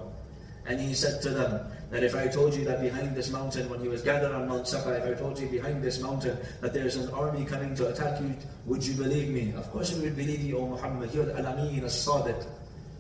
and 0.67 0.81
he 0.81 0.95
said 0.95 1.21
to 1.23 1.31
them 1.31 1.67
that 1.91 2.03
if 2.03 2.15
I 2.15 2.29
told 2.29 2.55
you 2.55 2.65
that 2.65 2.81
behind 2.81 3.15
this 3.15 3.31
mountain, 3.31 3.69
when 3.69 3.81
he 3.81 3.89
was 3.89 4.03
gathered 4.03 4.33
on 4.33 4.49
Mount 4.49 4.69
Safa, 4.69 4.95
if 4.95 5.17
I 5.17 5.21
told 5.21 5.39
you 5.39 5.49
behind 5.49 5.83
this 5.83 6.01
mountain 6.01 6.39
that 6.61 6.73
there's 6.73 6.97
an 6.97 7.11
army 7.11 7.45
coming 7.45 7.75
to 7.77 7.89
attack 7.89 8.21
you, 8.21 8.35
would 8.67 8.85
you 8.85 8.95
believe 8.95 9.31
me? 9.31 9.53
Of 9.57 9.71
course 9.73 9.93
we 9.95 10.03
would 10.03 10.17
believe 10.17 10.41
you, 10.41 10.59
O 10.59 10.69
Muhammad. 10.69 11.13
You're 11.13 11.27
the 11.27 11.39
Al-Amin, 11.39 11.85
As-Sadiq. 11.85 12.47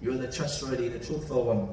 You're 0.00 0.18
the 0.18 0.30
trustworthy, 0.30 0.88
the 0.88 0.98
truthful 0.98 1.44
one. 1.44 1.68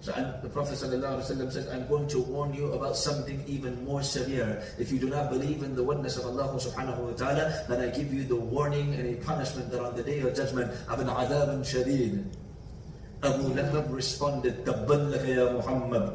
So 0.00 0.12
and 0.12 0.42
the 0.42 0.48
Prophet 0.48 0.74
ﷺ 0.74 1.52
says, 1.52 1.68
I'm 1.68 1.86
going 1.88 2.06
to 2.08 2.20
warn 2.20 2.54
you 2.54 2.72
about 2.72 2.96
something 2.96 3.42
even 3.46 3.84
more 3.84 4.02
severe. 4.02 4.62
If 4.78 4.92
you 4.92 4.98
do 4.98 5.08
not 5.08 5.30
believe 5.30 5.62
in 5.62 5.74
the 5.74 5.82
oneness 5.82 6.16
of 6.16 6.26
Allah 6.26 6.54
subhanahu 6.54 6.98
wa 6.98 7.12
ta'ala, 7.12 7.64
then 7.68 7.80
I 7.80 7.90
give 7.90 8.12
you 8.14 8.22
the 8.22 8.36
warning 8.36 8.94
and 8.94 9.06
a 9.06 9.24
punishment 9.24 9.70
that 9.72 9.80
on 9.80 9.96
the 9.96 10.04
day 10.04 10.20
of 10.20 10.34
judgment 10.36 10.70
of 10.88 11.00
an 11.00 11.08
adab 11.08 11.50
shadid. 11.66 12.24
Abu 13.22 13.50
Lahab 13.54 13.90
responded, 13.90 14.64
Tabban 14.64 15.10
laka 15.10 15.28
ya 15.28 15.52
Muhammad. 15.52 16.14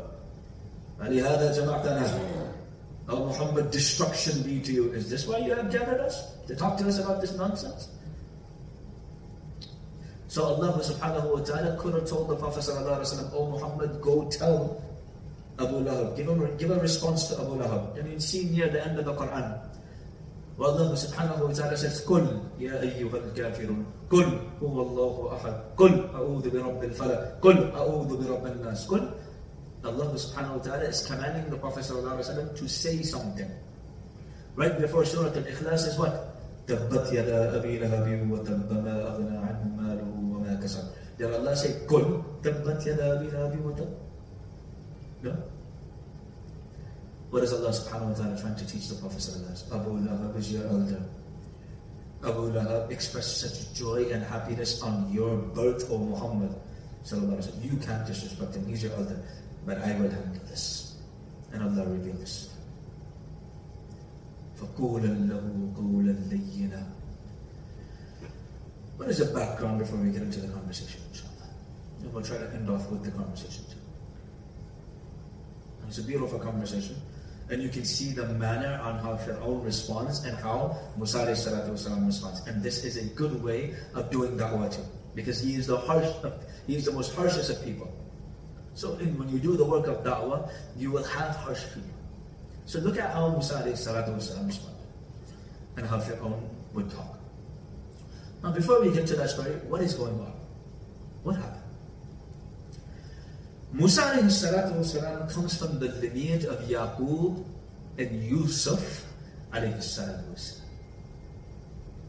Alihada 1.00 1.51
jama'tana. 1.51 2.07
Oh 3.10 3.27
Muhammad, 3.27 3.72
destruction 3.72 4.41
be 4.43 4.62
to 4.62 4.72
you. 4.72 4.86
Is 4.93 5.10
this 5.10 5.27
why 5.27 5.39
you 5.39 5.53
have 5.53 5.69
gathered 5.69 6.00
us? 6.00 6.38
To 6.48 6.55
talk 6.55 6.77
to 6.77 6.88
us 6.88 7.00
about 7.00 7.19
this 7.19 7.36
nonsense? 7.36 7.89
So 10.31 10.45
Allah 10.45 10.79
subhanahu 10.79 11.36
wa 11.36 11.43
ta'ala 11.43 11.77
could 11.77 11.93
have 11.93 12.07
told 12.07 12.29
the 12.29 12.36
Prophet 12.39 12.63
sallallahu 12.63 13.03
alayhi 13.03 13.12
wa 13.12 13.15
sallam, 13.19 13.29
Oh 13.36 13.45
Muhammad, 13.51 14.01
go 14.01 14.29
tell 14.31 14.81
Abu 15.60 15.83
Lahab. 15.83 16.15
Give 16.15 16.29
a, 16.29 16.48
give 16.55 16.72
a 16.72 16.79
response 16.79 17.27
to 17.27 17.36
Abu 17.36 17.60
Lahab. 17.60 18.00
And 18.00 18.12
you 18.12 18.19
see 18.19 18.45
near 18.45 18.69
the 18.69 18.79
end 18.83 18.98
of 18.98 19.05
the 19.05 19.13
Quran, 19.13 19.60
والله 20.57 20.95
سبحانه 20.95 21.43
وتعالى 21.43 21.77
says 21.77 22.05
قل 22.05 22.27
يا 22.60 22.81
أيها 22.81 23.17
الكافرون 23.17 23.86
قل 24.10 24.27
هو 24.63 24.81
الله 24.81 25.15
أحد 25.36 25.55
قل 25.77 25.93
أعوذ 26.13 26.45
برب 26.50 26.83
الفلق 26.83 27.22
قل 27.41 27.57
أعوذ 27.74 28.10
برب 28.22 28.45
الناس 28.45 28.86
Allah 29.83 30.07
subhanahu 30.15 30.55
wa 30.55 30.63
ta'ala 30.63 30.88
is 30.88 31.03
commanding 31.03 31.43
the 31.51 31.60
Prophet 31.60 31.83
to 31.83 32.65
say 32.72 33.03
something. 33.03 33.51
Right 34.55 34.79
before 34.79 35.03
Surah 35.03 35.36
Al-Ikhlas 35.36 35.91
is 35.91 36.00
what? 36.00 36.33
تبت 36.67 37.12
يدا 37.12 37.60
أبي 37.60 37.77
لهب 37.83 38.31
وتب 38.31 38.72
ما 38.72 38.95
أغنى 39.07 39.38
عنه 39.38 39.63
ماله 39.77 40.07
وما 40.07 40.55
كسب 40.63 40.83
Did 41.19 41.29
Allah 41.36 41.51
say, 41.60 41.83
قل 41.91 42.24
تبت 42.43 42.88
يدا 42.88 43.19
أبي 43.19 43.27
لهب 43.27 43.65
وتب? 43.65 43.89
No. 45.24 45.36
What 47.33 47.45
is 47.45 47.52
Allah 47.52 47.69
subhanahu 47.69 48.09
wa 48.09 48.17
ta'ala 48.17 48.40
trying 48.40 48.57
to 48.57 48.67
teach 48.67 48.88
the 48.88 48.97
Prophet 48.97 49.21
Abu 49.69 50.00
Lahab 50.00 50.33
is 50.37 50.50
your 50.52 50.64
elder. 50.64 51.02
Abu 52.25 52.52
Lahab 52.57 52.90
expressed 52.90 53.45
such 53.45 53.75
joy 53.76 54.09
and 54.11 54.25
happiness 54.25 54.81
on 54.83 55.12
your 55.12 55.37
birth, 55.37 55.90
O 55.93 55.99
Muhammad. 55.99 56.57
You 57.61 57.76
can't 57.85 58.07
disrespect 58.07 58.57
him, 58.57 58.67
he's 58.67 58.83
your 58.83 58.93
elder. 58.93 59.21
But 59.67 59.78
I 59.85 59.93
will 60.00 60.09
handle 60.09 60.40
this. 60.49 60.97
And 61.52 61.62
Allah 61.62 61.85
revealed 61.85 62.21
this. 62.21 62.49
فَقُولًا 64.57 65.28
لَهُ 65.28 65.75
قَوْلًا 65.76 66.14
لَيِّنًا 66.33 66.83
What 68.97 69.09
is 69.09 69.19
the 69.19 69.26
background 69.26 69.78
before 69.78 69.99
we 69.99 70.11
get 70.11 70.23
into 70.23 70.40
the 70.40 70.49
conversation, 70.49 71.00
inshallah? 71.12 71.49
And 72.00 72.12
we'll 72.12 72.25
try 72.25 72.38
to 72.38 72.50
end 72.50 72.69
off 72.69 72.90
with 72.90 73.05
the 73.05 73.12
conversation 73.12 73.64
too. 73.71 73.78
It's 75.87 75.99
a 75.99 76.02
beautiful 76.02 76.38
conversation. 76.38 76.97
And 77.50 77.62
you 77.62 77.71
can 77.71 77.85
see 77.85 78.12
the 78.12 78.26
manner 78.35 78.78
on 78.83 78.99
how 78.99 79.17
Fir'aun 79.17 79.64
responds 79.64 80.25
and 80.25 80.37
how 80.37 80.76
Musa 80.99 81.25
والسلام, 81.25 82.07
responds. 82.07 82.47
And 82.47 82.62
this 82.62 82.85
is 82.85 82.99
a 82.99 83.05
good 83.14 83.43
way 83.43 83.75
of 83.95 84.11
doing 84.11 84.37
da'wah 84.37 84.75
too. 84.75 84.85
Because 85.14 85.40
he 85.40 85.55
is 85.55 85.67
the 85.67 85.78
harsh, 85.78 86.09
he 86.67 86.76
is 86.76 86.85
the 86.85 86.93
most 86.93 87.14
harshest 87.14 87.49
of 87.49 87.64
people. 87.64 87.90
So 88.75 88.95
in, 88.99 89.19
when 89.19 89.31
you 89.31 89.38
do 89.38 89.57
the 89.57 89.64
work 89.64 89.87
of 89.87 90.05
da'wah, 90.05 90.50
you 90.76 90.90
will 90.90 91.05
have 91.05 91.37
harsh 91.37 91.64
people. 91.73 91.90
So 92.67 92.81
look 92.81 92.99
at 92.99 93.14
how 93.14 93.31
Musa 93.31 93.55
والسلام, 93.64 94.47
responded. 94.47 94.87
And 95.78 95.87
how 95.87 95.99
Fir'aun 95.99 96.38
would 96.75 96.90
talk. 96.90 97.19
Now 98.43 98.52
before 98.52 98.83
we 98.83 98.93
get 98.93 99.07
to 99.07 99.17
that 99.17 99.31
story, 99.31 99.52
what 99.69 99.81
is 99.81 99.95
going 99.95 100.21
on? 100.21 100.33
What 101.23 101.37
happened? 101.37 101.62
Musa 103.73 104.02
والسلام, 104.02 105.33
comes 105.33 105.57
from 105.59 105.78
the 105.78 105.88
lineage 106.00 106.45
of 106.45 106.59
Yaqub 106.69 107.45
and 107.99 108.25
Yusuf 108.25 109.05
والسلام. 109.52 110.61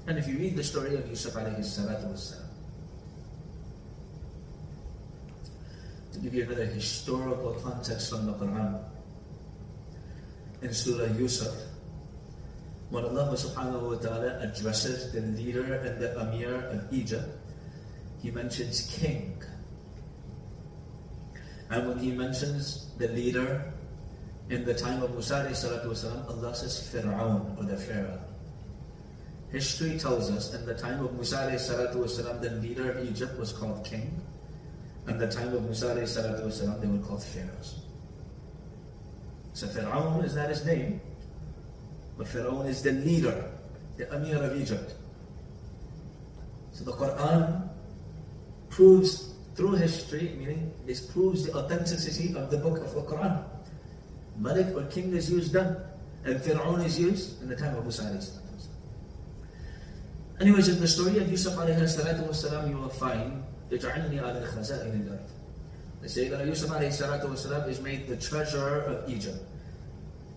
And 0.07 0.17
if 0.17 0.27
you 0.27 0.37
read 0.37 0.55
the 0.55 0.63
story 0.63 0.95
of 0.95 1.07
Yusuf 1.07 1.33
والسلام, 1.33 2.45
to 6.13 6.19
give 6.19 6.33
you 6.33 6.43
another 6.43 6.65
historical 6.65 7.53
context 7.61 8.09
from 8.09 8.25
the 8.25 8.33
Quran, 8.33 8.83
in 10.61 10.73
Surah 10.73 11.13
Yusuf, 11.17 11.55
when 12.89 13.05
Allah 13.05 13.31
subhanahu 13.37 13.95
wa 13.95 13.97
ta'ala 14.01 14.39
addresses 14.41 15.11
the 15.13 15.21
leader 15.21 15.63
and 15.63 16.01
the 16.01 16.19
Amir 16.19 16.55
of 16.71 16.91
Egypt, 16.91 17.29
He 18.21 18.31
mentions 18.31 18.89
king. 18.91 19.41
And 21.69 21.87
when 21.87 21.99
he 21.99 22.11
mentions 22.11 22.87
the 22.97 23.07
leader 23.09 23.71
in 24.49 24.65
the 24.65 24.73
time 24.73 25.03
of 25.03 25.11
Musa 25.11 25.45
والسلام, 25.47 26.29
Allah 26.29 26.55
says 26.55 26.89
Fir'aun 26.91 27.57
or 27.59 27.63
the 27.63 27.77
Pharaoh. 27.77 28.19
History 29.51 29.97
tells 29.97 30.29
us 30.31 30.53
in 30.53 30.65
the 30.65 30.73
time 30.73 31.03
of 31.03 31.13
Musa 31.13 31.37
والسلام, 31.37 32.41
the 32.41 32.49
leader 32.61 32.91
of 32.91 33.07
Egypt 33.07 33.37
was 33.37 33.53
called 33.53 33.85
king. 33.85 34.19
And 35.07 35.19
the 35.19 35.27
time 35.27 35.53
of 35.53 35.63
Musa 35.63 35.87
والسلام, 35.95 36.81
they 36.81 36.87
were 36.87 37.05
called 37.05 37.23
pharaohs. 37.23 37.79
So 39.53 39.67
Fir'aun 39.67 40.23
is 40.23 40.35
not 40.35 40.49
his 40.49 40.65
name, 40.65 41.01
but 42.17 42.27
Fir'aun 42.27 42.67
is 42.67 42.81
the 42.81 42.93
leader, 42.93 43.51
the 43.97 44.11
Amir 44.15 44.37
of 44.37 44.59
Egypt. 44.59 44.93
So 46.71 46.83
the 46.85 46.93
Quran 46.93 47.69
proves 48.69 49.32
through 49.55 49.75
history, 49.75 50.35
meaning 50.37 50.71
this 50.85 51.01
proves 51.01 51.45
the 51.45 51.53
authenticity 51.53 52.35
of 52.35 52.49
the 52.49 52.57
book 52.57 52.77
of 52.79 52.93
the 52.93 53.01
Quran. 53.01 53.43
Malik 54.37 54.75
or 54.75 54.83
king 54.85 55.13
is 55.13 55.29
used 55.29 55.51
then, 55.51 55.75
and 56.23 56.39
Fir'aun 56.39 56.85
is 56.85 56.97
used 56.99 57.41
in 57.41 57.49
the 57.49 57.55
time 57.55 57.75
of 57.75 57.83
Musa 57.83 58.07
Anyways, 60.39 60.69
in 60.69 60.79
the 60.79 60.87
story 60.87 61.17
of 61.19 61.29
Yusuf 61.29 61.55
alayhi 61.55 61.83
salatu 61.83 62.23
wasalam, 62.29 62.69
you 62.69 62.77
will 62.77 62.87
find 62.87 63.43
اجعلني 63.71 64.19
على 64.19 64.47
خزائن 64.47 64.95
الأرض. 64.95 65.29
They 66.01 66.07
say 66.07 66.29
that 66.29 66.45
Yusuf 66.45 66.69
alayhi 66.69 66.95
salatu 66.95 67.27
wasalam 67.27 67.67
is 67.67 67.81
made 67.81 68.07
the 68.07 68.15
treasurer 68.15 68.79
of 68.83 69.09
Egypt. 69.09 69.43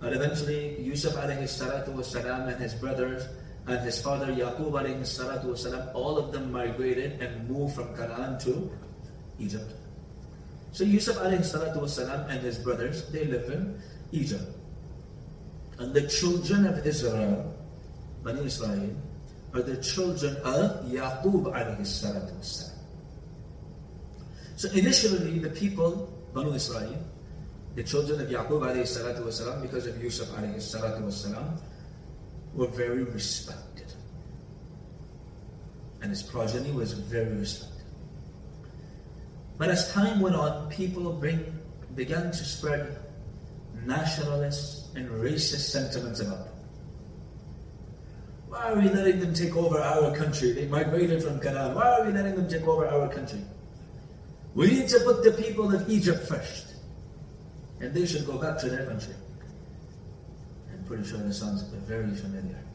And 0.01 0.15
eventually 0.17 0.81
Yusuf 0.81 1.15
alayhi 1.15 1.45
salatu 1.45 1.95
wasalam 1.95 2.49
and 2.49 2.61
his 2.61 2.75
brothers 2.75 3.29
and 3.69 3.79
his 3.85 4.03
father 4.03 4.27
Yaqub 4.27 4.73
alayhi 4.73 5.07
salatu 5.07 5.55
wasalam, 5.55 5.95
all 5.95 6.19
of 6.19 6.33
them 6.33 6.51
migrated 6.51 7.23
and 7.23 7.49
moved 7.49 7.77
from 7.77 7.95
Canaan 7.97 8.41
to 8.41 8.71
Egypt. 9.40 9.74
So 10.72 10.84
Yusuf 10.84 11.18
wasalam 11.18 12.30
and 12.30 12.42
his 12.42 12.58
brothers, 12.58 13.10
they 13.12 13.26
live 13.26 13.50
in 13.50 13.82
Egypt. 14.12 14.46
And 15.80 15.94
the 15.94 16.08
children 16.08 16.66
of 16.66 16.86
Israel, 16.86 17.54
Bani 18.24 18.46
Israel, 18.46 18.90
are 19.54 19.62
the 19.62 19.78
children 19.78 20.36
of 20.38 20.86
Yaqub 20.86 21.46
wasalam. 21.54 22.72
So 24.56 24.70
initially 24.72 25.40
the 25.40 25.50
people, 25.50 26.12
Banu 26.34 26.54
Israel, 26.54 26.98
the 27.76 27.84
children 27.84 28.22
of 28.22 28.28
Yaqub 28.28 28.62
wasalam, 28.62 29.62
because 29.62 29.86
of 29.86 30.02
Yusuf 30.02 30.28
wasalam, 30.30 31.60
were 32.54 32.68
very 32.68 33.04
respected. 33.04 33.94
And 36.02 36.10
his 36.10 36.24
progeny 36.24 36.72
was 36.72 36.94
very 36.94 37.36
respected. 37.38 37.77
But 39.58 39.70
as 39.70 39.92
time 39.92 40.20
went 40.20 40.36
on, 40.36 40.70
people 40.70 41.12
bring, 41.14 41.44
began 41.96 42.32
to 42.32 42.44
spread 42.46 43.00
nationalist 43.86 44.96
and 44.96 45.10
racist 45.10 45.72
sentiments 45.72 46.20
about 46.20 46.46
them. 46.46 46.54
Why 48.50 48.72
are 48.72 48.76
we 48.76 48.90
letting 48.90 49.20
them 49.20 49.34
take 49.34 49.56
over 49.56 49.80
our 49.80 50.16
country? 50.16 50.52
They 50.52 50.68
migrated 50.68 51.24
from 51.24 51.40
Canaan. 51.40 51.76
Why 51.76 52.00
are 52.00 52.06
we 52.06 52.12
letting 52.12 52.36
them 52.36 52.48
take 52.48 52.68
over 52.68 52.88
our 52.88 53.08
country? 53.08 53.42
We 54.54 54.68
need 54.72 54.90
to 54.90 55.00
put 55.02 55.24
the 55.24 55.32
people 55.32 55.74
of 55.76 55.90
Egypt 55.90 56.28
first. 56.28 56.76
And 57.80 57.94
they 57.94 58.06
should 58.06 58.26
go 58.26 58.38
back 58.38 58.58
to 58.60 58.70
their 58.70 58.86
country. 58.86 59.14
I'm 60.72 60.84
pretty 60.86 61.08
sure 61.08 61.20
this 61.20 61.40
sounds 61.40 61.62
very 61.62 62.16
familiar. 62.16 62.67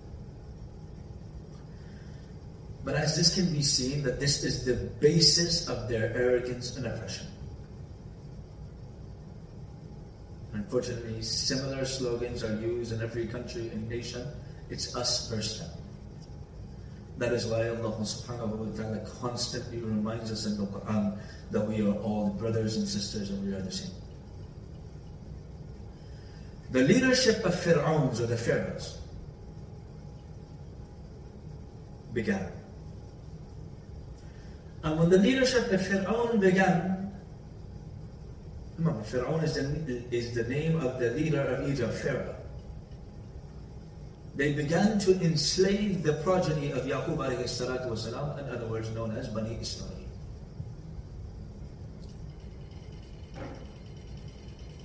But 2.85 2.97
as 2.97 3.17
this 3.17 3.35
can 3.35 3.53
be 3.53 3.63
seen, 3.63 4.03
that 4.03 4.19
this 4.19 4.43
is 4.43 4.65
the 4.65 4.75
basis 5.01 5.69
of 5.69 5.89
their 5.89 6.13
arrogance 6.15 6.77
and 6.77 6.87
oppression. 6.87 7.27
Unfortunately, 10.53 11.23
similar 11.23 11.85
slogans 11.85 12.43
are 12.43 12.61
used 12.61 12.93
in 12.93 13.01
every 13.03 13.27
country 13.27 13.71
and 13.71 13.89
nation. 13.89 14.27
It's 14.69 14.97
us 14.97 15.31
versus 15.31 15.61
them. 15.61 15.71
That 17.19 17.33
is 17.33 17.47
why 17.47 17.69
Allah 17.69 17.93
subhanahu 18.03 18.57
wa 18.57 18.77
ta'ala 18.77 18.99
constantly 19.21 19.79
reminds 19.79 20.33
us 20.33 20.47
in 20.47 20.57
the 20.57 20.67
Quran 20.67 21.19
that 21.51 21.61
we 21.61 21.83
are 21.83 21.95
all 22.01 22.31
brothers 22.31 22.77
and 22.77 22.89
sisters 22.89 23.31
and 23.31 23.47
we 23.47 23.55
are 23.55 23.61
the 23.61 23.71
same. 23.71 23.93
The 26.73 26.83
leadership 26.83 27.45
of 27.45 27.55
Fir'auns 27.55 28.19
or 28.19 28.27
the 28.27 28.37
Pharaohs 28.37 28.99
began. 32.13 32.51
And 34.85 34.99
when 34.99 35.11
the 35.11 35.19
leadership 35.19 35.71
of 35.71 35.81
Fir'aun 35.81 36.41
began, 36.41 37.13
remember, 38.79 39.45
is 39.45 39.55
the, 39.55 40.03
is 40.11 40.35
the 40.35 40.45
name 40.45 40.81
of 40.81 40.99
the 40.99 41.11
leader 41.11 41.41
of 41.41 41.71
Egypt, 41.71 41.95
Pharaoh. 41.95 42.35
They 44.35 44.55
began 44.55 44.99
to 45.01 45.13
enslave 45.21 46.03
the 46.03 46.15
progeny 46.25 46.73
of 46.73 46.85
Yaqub 46.85 47.19
wasalam, 47.19 48.39
in 48.39 48.49
other 48.49 48.67
words 48.67 48.91
known 48.91 49.17
as 49.17 49.29
Bani 49.29 49.59
Israel. 49.61 49.91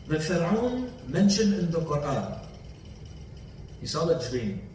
The 0.08 0.18
Fir'aun 0.18 0.90
mentioned 1.08 1.54
in 1.54 1.72
the 1.72 1.80
Quran, 1.80 2.40
he 3.80 3.88
saw 3.88 4.08
a 4.08 4.30
dream 4.30 4.67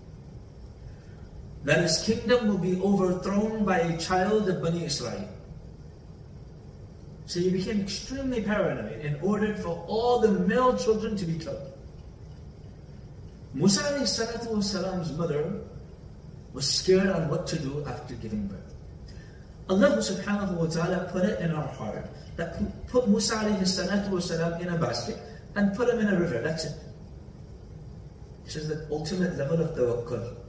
that 1.65 1.79
his 1.79 2.03
kingdom 2.03 2.49
will 2.49 2.59
be 2.59 2.81
overthrown 2.81 3.65
by 3.65 3.79
a 3.79 3.99
child 3.99 4.49
of 4.49 4.63
Bani 4.63 4.85
Israel. 4.85 5.29
So 7.27 7.41
he 7.41 7.51
became 7.51 7.81
extremely 7.81 8.43
paranoid 8.43 9.01
and 9.05 9.17
ordered 9.23 9.59
for 9.59 9.85
all 9.87 10.21
the 10.21 10.33
male 10.33 10.77
children 10.77 11.17
to 11.17 11.25
be 11.25 11.39
killed. 11.39 11.73
Musa 13.55 14.07
salam's 14.07 15.13
mother 15.13 15.61
was 16.53 16.69
scared 16.69 17.09
on 17.09 17.29
what 17.29 17.47
to 17.47 17.59
do 17.59 17.85
after 17.87 18.15
giving 18.15 18.47
birth. 18.49 18.75
Allah 19.71 19.97
subhanahu 19.99 20.57
wa 20.57 20.67
ta'ala 20.67 21.09
put 21.13 21.25
it 21.25 21.41
in 21.41 21.53
our 21.53 21.69
heart 21.69 22.07
that 22.37 22.59
put 22.89 23.09
Musa 23.09 23.65
salam 23.65 24.61
in 24.61 24.69
a 24.69 24.79
basket 24.79 25.19
and 25.55 25.75
put 25.77 25.89
him 25.89 26.01
in 26.01 26.09
a 26.09 26.19
river. 26.19 26.41
That's 26.41 26.65
it. 26.65 26.75
This 28.45 28.57
is 28.57 28.69
the 28.69 28.87
ultimate 28.91 29.37
level 29.37 29.63
of 29.63 29.77
tawakkul. 29.77 30.42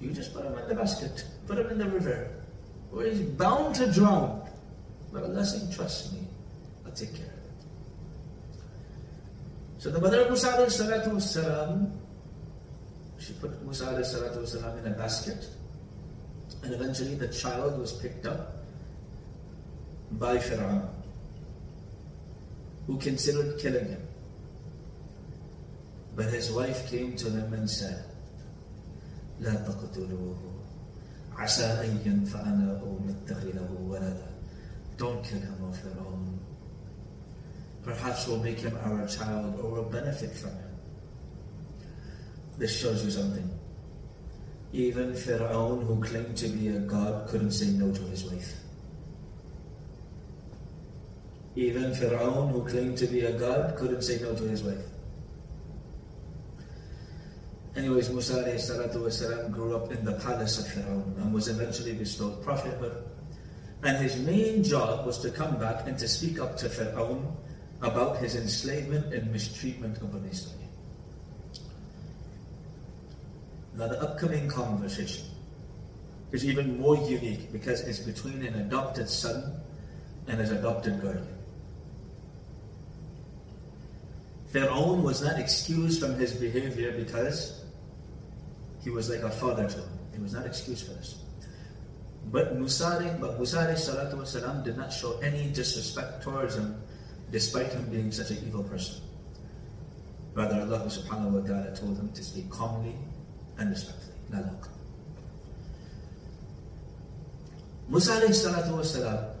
You 0.00 0.10
just 0.12 0.34
put 0.34 0.44
him 0.44 0.56
in 0.58 0.68
the 0.68 0.74
basket, 0.74 1.24
put 1.46 1.58
him 1.58 1.70
in 1.70 1.78
the 1.78 1.88
river, 1.88 2.30
where 2.90 3.06
he's 3.06 3.20
bound 3.20 3.74
to 3.76 3.90
drown. 3.90 4.46
But 5.12 5.24
Allah 5.24 5.44
saying, 5.44 5.72
trust 5.72 6.12
me, 6.12 6.20
I'll 6.84 6.92
take 6.92 7.14
care 7.14 7.24
of 7.24 7.32
it. 7.32 8.60
So 9.78 9.90
the 9.90 10.00
mother 10.00 10.22
of 10.22 10.28
Musa 10.28 10.48
salatu 10.48 11.90
she 13.18 13.32
put 13.34 13.62
Musa 13.62 13.84
salatu 13.86 14.78
in 14.84 14.92
a 14.92 14.94
basket, 14.94 15.48
and 16.62 16.74
eventually 16.74 17.14
the 17.14 17.28
child 17.28 17.78
was 17.78 17.92
picked 17.92 18.26
up 18.26 18.56
by 20.12 20.36
Fir'aun, 20.36 20.88
who 22.86 22.98
considered 22.98 23.58
killing 23.58 23.86
him. 23.86 24.02
But 26.14 26.26
his 26.26 26.50
wife 26.52 26.88
came 26.90 27.16
to 27.16 27.30
him 27.30 27.52
and 27.52 27.68
said, 27.68 28.04
لا 29.39 29.55
تقتلوه 29.55 30.37
عسى 31.33 31.65
أن 31.65 31.97
ينفعنا 32.05 32.79
أو 32.81 32.99
نتخذه 33.07 33.69
ولدا 33.81 34.31
Don't 34.97 35.23
kill 35.23 35.39
him 35.39 35.63
of 35.67 35.83
your 35.83 35.97
own. 36.05 36.39
Perhaps 37.83 38.27
we'll 38.27 38.43
make 38.43 38.59
him 38.59 38.77
our 38.83 39.07
child 39.07 39.59
or 39.59 39.71
we'll 39.71 39.89
benefit 39.89 40.31
from 40.35 40.51
him. 40.51 40.71
This 42.59 42.79
shows 42.79 43.03
you 43.03 43.09
something. 43.09 43.49
Even 44.73 45.13
Fir'aun, 45.13 45.87
who 45.87 45.99
claimed 46.03 46.37
to 46.37 46.47
be 46.49 46.67
a 46.67 46.79
god, 46.79 47.27
couldn't 47.27 47.51
say 47.51 47.71
no 47.71 47.91
to 47.91 48.01
his 48.03 48.23
wife. 48.25 48.53
Even 51.55 51.91
Fir'aun, 51.91 52.51
who 52.51 52.63
claimed 52.69 52.97
to 52.99 53.07
be 53.07 53.21
a 53.21 53.33
god, 53.33 53.75
couldn't 53.75 54.03
say 54.03 54.19
no 54.21 54.35
to 54.35 54.43
his 54.43 54.61
wife. 54.63 54.85
Anyways, 57.75 58.09
Musa 58.09 58.43
والسلام, 58.43 59.51
grew 59.51 59.75
up 59.75 59.91
in 59.91 60.03
the 60.03 60.13
palace 60.13 60.59
of 60.59 60.65
Fir'aun 60.65 61.17
and 61.17 61.33
was 61.33 61.47
eventually 61.47 61.93
bestowed 61.93 62.43
prophethood. 62.43 63.03
And 63.83 63.97
his 63.97 64.17
main 64.17 64.63
job 64.63 65.05
was 65.05 65.17
to 65.19 65.31
come 65.31 65.57
back 65.57 65.87
and 65.87 65.97
to 65.97 66.07
speak 66.07 66.39
up 66.39 66.57
to 66.57 66.67
Fir'aun 66.67 67.33
about 67.81 68.17
his 68.17 68.35
enslavement 68.35 69.13
and 69.13 69.31
mistreatment 69.31 69.97
of 69.97 70.11
Bani 70.11 70.29
Israel. 70.29 70.57
Now 73.77 73.87
the 73.87 74.01
upcoming 74.01 74.49
conversation 74.49 75.25
is 76.31 76.45
even 76.45 76.79
more 76.79 76.97
unique 76.97 77.51
because 77.51 77.81
it's 77.81 77.99
between 77.99 78.45
an 78.45 78.55
adopted 78.55 79.09
son 79.09 79.61
and 80.27 80.39
his 80.39 80.51
adopted 80.51 81.01
guardian. 81.01 81.37
Fir'aun 84.53 85.01
was 85.01 85.21
not 85.23 85.39
excused 85.39 86.01
from 86.01 86.19
his 86.19 86.33
behavior 86.33 86.91
because 86.91 87.63
he 88.85 88.89
was 88.89 89.09
like 89.09 89.21
a 89.21 89.29
father 89.29 89.67
to 89.67 89.77
him. 89.77 89.89
He 90.13 90.19
was 90.19 90.33
not 90.33 90.45
excused 90.45 90.87
for 90.87 90.93
this. 90.93 91.15
But 92.31 92.55
Musa, 92.57 93.17
but 93.19 93.37
Musa 93.37 93.57
salatu 93.73 94.15
wasalam 94.21 94.63
did 94.63 94.77
not 94.77 94.93
show 94.93 95.19
any 95.19 95.49
disrespect 95.51 96.23
towards 96.23 96.55
him, 96.55 96.81
despite 97.31 97.73
him 97.73 97.89
being 97.89 98.11
such 98.11 98.31
an 98.31 98.37
evil 98.45 98.63
person. 98.63 99.01
Rather, 100.33 100.61
Allah 100.61 100.85
subhanahu 100.87 101.41
wa 101.41 101.47
ta'ala 101.47 101.75
told 101.75 101.97
him 101.97 102.09
to 102.13 102.23
speak 102.23 102.49
calmly 102.49 102.95
and 103.57 103.69
respectfully. 103.69 104.15
La 104.31 104.39
Musa 107.89 108.11
salatu 108.21 108.79
wasalam 108.79 109.35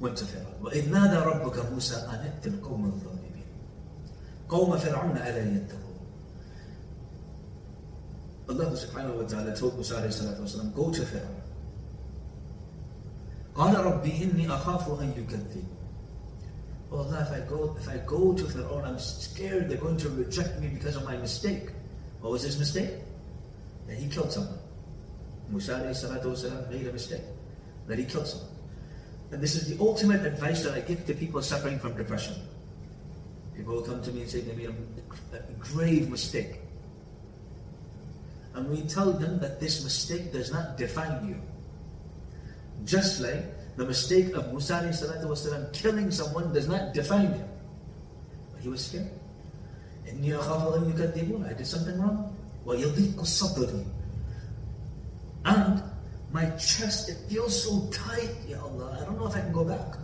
went 0.00 0.16
to 0.18 0.24
Pharaoh. 0.26 0.52
وإذ 0.62 0.90
نادى 0.90 1.16
ربك 1.16 1.72
موسى 1.72 1.96
أن 1.96 2.20
ائت 2.28 2.46
القوم 2.46 2.84
الظالمين 2.84 3.46
قوم 4.48 4.76
فرعون 4.78 5.16
ألا 5.16 5.56
يتقون 5.56 5.85
Allah 8.48 8.70
subhanahu 8.72 9.22
wa 9.22 9.28
ta'ala 9.28 9.56
told 9.56 9.74
Musa 9.76 9.94
alayhi 9.96 10.74
go 10.74 10.90
to 10.90 11.06
Pharaoh. 11.06 11.42
قال 13.54 13.76
ربي 13.76 14.22
إني 14.24 14.48
أخاف 14.48 15.00
أن 15.00 15.12
يكذب 15.16 15.64
Oh 16.90 16.98
Allah, 16.98 17.22
if 17.22 17.32
I 17.32 17.40
go, 17.48 17.74
if 17.80 17.88
I 17.88 17.96
go 18.04 18.34
to 18.34 18.44
Pharaoh, 18.44 18.82
I'm 18.84 18.98
scared 18.98 19.70
they're 19.70 19.78
going 19.78 19.96
to 19.96 20.10
reject 20.10 20.60
me 20.60 20.68
because 20.68 20.94
of 20.96 21.04
my 21.04 21.16
mistake. 21.16 21.70
What 22.20 22.32
was 22.32 22.42
his 22.42 22.58
mistake? 22.58 22.90
That 23.88 23.96
he 23.96 24.08
killed 24.08 24.30
someone. 24.30 24.58
Musa 25.48 25.72
والسلام, 25.72 26.70
made 26.70 26.86
a 26.86 26.92
mistake. 26.92 27.22
That 27.88 27.98
he 27.98 28.04
killed 28.04 28.26
someone. 28.26 28.50
And 29.32 29.40
this 29.40 29.54
is 29.54 29.74
the 29.74 29.82
ultimate 29.82 30.26
advice 30.26 30.62
that 30.64 30.74
I 30.74 30.80
give 30.80 31.06
to 31.06 31.14
people 31.14 31.40
suffering 31.40 31.78
from 31.78 31.96
depression. 31.96 32.34
People 33.56 33.76
will 33.76 33.82
come 33.82 34.02
to 34.02 34.12
me 34.12 34.22
and 34.22 34.30
say 34.30 34.40
they 34.40 34.54
made 34.54 34.68
a, 34.68 35.36
a 35.36 35.52
grave 35.58 36.10
mistake. 36.10 36.60
And 38.56 38.68
we 38.68 38.82
tell 38.82 39.12
them 39.12 39.38
that 39.40 39.60
this 39.60 39.82
mistake 39.82 40.32
does 40.32 40.52
not 40.52 40.76
define 40.76 41.26
you. 41.26 41.36
Just 42.84 43.20
like 43.20 43.44
the 43.76 43.86
mistake 43.86 44.34
of 44.34 44.52
Musa 44.52 44.74
والسلام, 44.74 45.72
killing 45.72 46.10
someone 46.10 46.52
does 46.52 46.68
not 46.68 46.92
define 46.92 47.32
him. 47.32 47.48
But 48.52 48.60
he 48.60 48.68
was 48.68 48.84
scared. 48.84 49.10
I 50.04 50.10
did 51.54 51.66
something 51.66 51.98
wrong. 52.00 52.36
And 55.44 55.82
my 56.32 56.46
chest, 56.50 57.08
it 57.08 57.16
feels 57.28 57.64
so 57.64 57.88
tight, 57.90 58.34
Ya 58.46 58.60
Allah. 58.62 58.98
I 59.00 59.04
don't 59.04 59.18
know 59.18 59.26
if 59.26 59.36
I 59.36 59.40
can 59.40 59.52
go 59.52 59.64
back. 59.64 59.96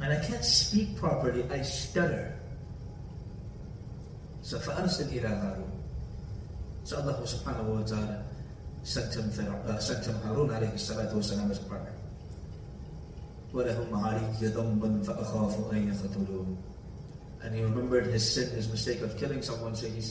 And 0.00 0.12
I 0.12 0.24
can't 0.24 0.44
speak 0.44 0.96
properly, 0.96 1.44
I 1.50 1.62
stutter. 1.62 2.34
So 4.48 4.58
فأرسل 4.58 5.08
إلى 5.08 5.28
هارون. 5.28 5.72
So 6.84 7.00
Allah 7.00 7.16
subhanahu 7.24 7.80
wa 7.80 7.82
ta'ala 7.82 8.24
sent 8.84 9.14
him, 9.16 9.32
uh, 9.66 9.78
sent 9.78 10.04
him 10.04 10.20
Harun 10.20 10.50
alayhi 10.52 10.76
salatu 10.76 11.16
wasalam 11.16 11.50
as 11.50 11.58
a 11.58 11.64
partner. 11.64 11.92
وَلَهُمْ 13.54 13.88
عَلِيَّ 13.88 14.42
ذَنْبًا 14.50 15.02
فَأَخَافُ 15.06 15.72
أَنْ 15.72 15.88
يَقْتُلُونَ 15.88 16.56
And 17.42 17.54
he 17.54 17.62
remembered 17.62 18.06
his 18.06 18.26
sin, 18.26 18.50
his 18.50 18.68
mistake 18.68 19.00
of 19.00 19.16
killing 19.16 19.40
someone, 19.40 19.74
so 19.74 19.86
he 19.86 20.02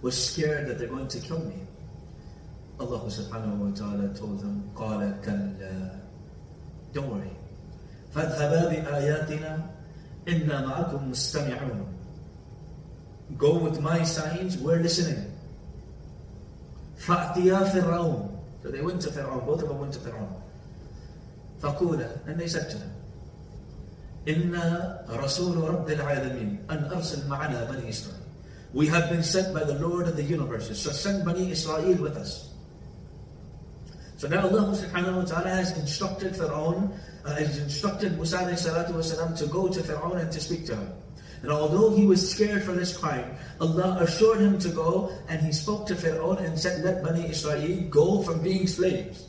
was 0.00 0.16
scared 0.16 0.68
that 0.68 0.78
they're 0.78 0.88
going 0.88 1.08
to 1.08 1.18
kill 1.20 1.40
me. 1.44 1.66
Allah 2.80 3.02
subhanahu 3.04 3.58
wa 3.58 3.70
ta'ala 3.76 4.14
told 4.14 4.40
him, 4.40 4.64
قَالَ 4.74 5.20
كَلَّا 5.20 6.00
Don't 6.94 7.10
worry. 7.10 7.34
فَاذْهَبَا 8.14 8.70
بِآيَاتِنَا 8.70 9.52
إِنَّا 10.28 10.56
مَعَكُمْ 10.64 11.10
مُسْتَمِعُونَ 11.10 11.95
Go 13.36 13.58
with 13.58 13.80
my 13.80 14.02
signs, 14.02 14.58
we're 14.58 14.80
listening. 14.80 15.32
فَأْتِيَا 16.98 17.72
فِرْعَوْنَ 17.72 18.38
So 18.62 18.70
they 18.70 18.80
went 18.80 19.00
to 19.02 19.10
Fir'aun, 19.10 19.44
both 19.46 19.62
of 19.62 19.68
them 19.68 19.80
went 19.80 19.92
to 19.94 19.98
Fir'aun. 20.00 20.28
فَقُولَ 21.60 22.26
And 22.26 22.40
they 22.40 22.46
said 22.46 22.70
to 22.70 22.78
them, 22.78 22.92
إِنَّا 24.26 25.08
رَسُولُ 25.08 25.56
رَبِّ 25.56 25.88
الْعَالَمِينَ 25.88 26.66
أَنْ 26.66 26.90
أَرْسِلْ 26.90 27.26
مَعَنَا 27.26 27.68
بَنِي 27.70 27.88
إِسْرَائِيل 27.88 28.22
We 28.72 28.86
have 28.88 29.08
been 29.10 29.22
sent 29.22 29.52
by 29.52 29.64
the 29.64 29.78
Lord 29.78 30.06
of 30.08 30.16
the 30.16 30.22
universes, 30.22 30.80
so 30.80 30.90
send 30.90 31.24
Bani 31.24 31.50
Israel 31.50 31.94
with 31.96 32.16
us. 32.16 32.52
So 34.22 34.28
now 34.28 34.46
Allah 34.46 34.70
subhanahu 34.70 35.16
wa 35.16 35.24
ta'ala 35.24 35.48
has 35.48 35.76
instructed 35.76 36.34
Fir'aun, 36.34 36.96
uh, 37.24 37.34
has 37.34 37.58
instructed 37.58 38.14
Musa 38.14 38.36
salatu 38.36 39.36
to 39.38 39.46
go 39.46 39.66
to 39.66 39.80
Fir'aun 39.80 40.20
and 40.20 40.30
to 40.30 40.40
speak 40.40 40.64
to 40.66 40.76
him. 40.76 40.92
And 41.42 41.50
although 41.50 41.90
he 41.90 42.06
was 42.06 42.22
scared 42.22 42.62
for 42.62 42.72
this 42.72 42.96
crime, 42.96 43.34
Allah 43.60 43.98
assured 44.00 44.40
him 44.40 44.58
to 44.60 44.68
go 44.68 45.10
and 45.28 45.40
he 45.40 45.52
spoke 45.52 45.86
to 45.88 45.96
Pharaoh 45.96 46.32
and 46.38 46.58
said, 46.58 46.84
Let 46.84 47.02
Bani 47.02 47.28
Israel 47.28 47.82
go 47.90 48.22
from 48.22 48.42
being 48.42 48.66
slaves. 48.66 49.26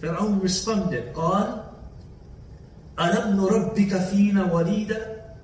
Pharaoh 0.00 0.38
responded, 0.38 1.12
قال 1.14 1.64
ألم 2.98 3.36
نربك 3.36 3.98
فينا 3.98 4.52
وليدا 4.52 5.34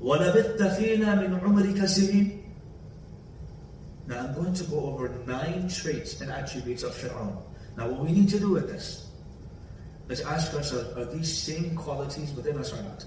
ولبثت 0.00 0.62
فينا 0.62 1.14
من 1.14 1.40
عمرك 1.40 1.84
سنين 1.86 2.36
Now 4.06 4.26
I'm 4.26 4.34
going 4.34 4.54
to 4.54 4.64
go 4.64 4.80
over 4.80 5.08
nine 5.26 5.68
traits 5.68 6.20
and 6.20 6.32
attributes 6.32 6.82
of 6.82 6.92
Pharaoh. 6.92 7.44
Now 7.76 7.86
what 7.86 8.00
we 8.00 8.10
need 8.10 8.28
to 8.30 8.40
do 8.40 8.50
with 8.50 8.66
this 8.66 9.06
is 10.08 10.20
ask 10.22 10.52
ourselves, 10.54 10.96
are 10.96 11.04
these 11.04 11.32
same 11.32 11.76
qualities 11.76 12.32
within 12.32 12.58
us 12.58 12.72
or 12.72 12.82
not? 12.82 13.04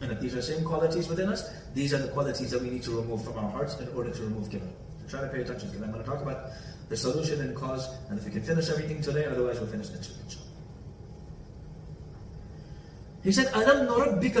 And 0.00 0.10
if 0.12 0.20
these 0.20 0.34
are 0.34 0.42
same 0.42 0.64
qualities 0.64 1.08
within 1.08 1.28
us, 1.28 1.50
these 1.74 1.92
are 1.92 1.98
the 1.98 2.08
qualities 2.08 2.50
that 2.52 2.62
we 2.62 2.70
need 2.70 2.82
to 2.84 2.92
remove 2.92 3.22
from 3.24 3.36
our 3.38 3.50
hearts 3.50 3.78
in 3.78 3.88
order 3.88 4.10
to 4.10 4.22
remove 4.22 4.48
kibr. 4.48 4.68
So 5.02 5.08
try 5.08 5.20
to 5.20 5.28
pay 5.28 5.42
attention 5.42 5.68
because 5.68 5.82
I'm 5.82 5.92
going 5.92 6.04
to 6.04 6.10
talk 6.10 6.22
about 6.22 6.50
the 6.88 6.96
solution 6.96 7.40
and 7.40 7.54
cause, 7.54 7.88
and 8.08 8.18
if 8.18 8.24
we 8.24 8.30
can 8.30 8.42
finish 8.42 8.70
everything 8.70 9.02
today, 9.02 9.26
otherwise 9.26 9.60
we'll 9.60 9.68
finish 9.68 9.90
next 9.90 10.08
week. 10.08 10.16
He 13.22 13.32
said, 13.32 13.52
Alam 13.52 13.86
nurabbika. 13.86 14.40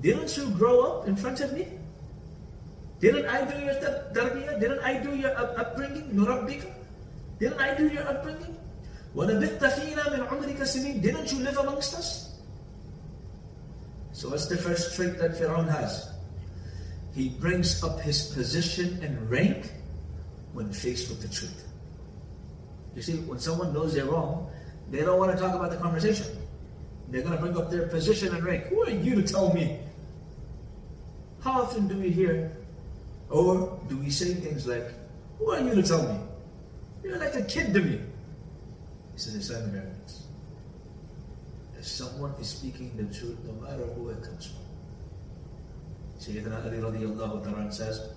Didn't 0.00 0.36
you 0.36 0.50
grow 0.50 0.80
up 0.80 1.08
in 1.08 1.16
front 1.16 1.40
of 1.40 1.52
me? 1.52 1.68
Didn't 3.00 3.26
I 3.26 3.44
do 3.44 3.58
your 3.60 3.74
tarbiyah? 4.12 4.60
Didn't 4.60 4.80
I 4.80 4.96
do 5.02 5.14
your 5.14 5.36
upbringing? 5.36 6.08
Didn't 7.38 7.60
I 7.60 7.74
do 7.74 7.88
your 7.88 8.08
upbringing? 8.08 8.56
Didn't 11.00 11.32
you 11.32 11.38
live 11.38 11.56
amongst 11.56 11.94
us? 11.94 12.40
So 14.12 14.30
what's 14.30 14.46
the 14.46 14.56
first 14.56 14.96
trait 14.96 15.18
that 15.18 15.38
Pharaoh 15.38 15.62
has? 15.62 16.14
he 17.14 17.28
brings 17.28 17.82
up 17.82 18.00
his 18.00 18.34
position 18.34 18.98
and 19.02 19.30
rank 19.30 19.70
when 20.52 20.72
faced 20.72 21.08
with 21.08 21.22
the 21.22 21.28
truth. 21.28 21.64
You 22.96 23.02
see, 23.02 23.14
when 23.18 23.38
someone 23.38 23.72
knows 23.72 23.94
they're 23.94 24.04
wrong, 24.04 24.50
they 24.90 25.00
don't 25.00 25.18
want 25.18 25.32
to 25.32 25.38
talk 25.38 25.54
about 25.54 25.70
the 25.70 25.76
conversation. 25.76 26.26
They're 27.08 27.22
going 27.22 27.34
to 27.34 27.40
bring 27.40 27.56
up 27.56 27.70
their 27.70 27.86
position 27.86 28.34
and 28.34 28.44
rank. 28.44 28.64
Who 28.66 28.82
are 28.82 28.90
you 28.90 29.14
to 29.14 29.22
tell 29.22 29.54
me? 29.54 29.78
How 31.40 31.62
often 31.62 31.86
do 31.86 31.96
we 31.96 32.10
hear, 32.10 32.56
or 33.30 33.78
do 33.88 33.98
we 33.98 34.10
say 34.10 34.34
things 34.34 34.66
like, 34.66 34.92
Who 35.38 35.50
are 35.50 35.60
you 35.60 35.74
to 35.74 35.82
tell 35.82 36.02
me? 36.02 36.18
You're 37.04 37.18
like 37.18 37.34
a 37.34 37.42
kid 37.42 37.74
to 37.74 37.80
me. 37.80 38.00
This 39.14 39.28
is 39.28 39.34
a 39.36 39.54
sign 39.54 39.62
of 39.68 39.74
arrogance. 39.74 40.26
If 41.78 41.86
someone 41.86 42.34
is 42.40 42.48
speaking 42.48 42.92
the 42.96 43.04
truth, 43.14 43.38
no 43.44 43.52
matter 43.62 43.86
who 43.94 44.10
it 44.10 44.22
comes 44.22 44.46
from. 44.46 44.64
Sayyidina 46.18 46.64
Ali 46.64 46.78
radiallahu 46.78 47.44
ta'ala 47.44 47.70
says, 47.72 48.10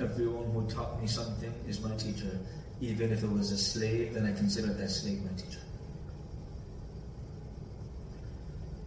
Everyone 0.00 0.50
who 0.52 0.66
taught 0.70 1.00
me 1.00 1.08
something 1.08 1.52
is 1.66 1.80
my 1.80 1.94
teacher. 1.96 2.38
Even 2.80 3.12
if 3.12 3.22
it 3.22 3.30
was 3.30 3.50
a 3.50 3.58
slave, 3.58 4.14
then 4.14 4.26
I 4.26 4.32
consider 4.32 4.72
that 4.72 4.88
slave 4.88 5.22
my 5.24 5.32
teacher. 5.36 5.60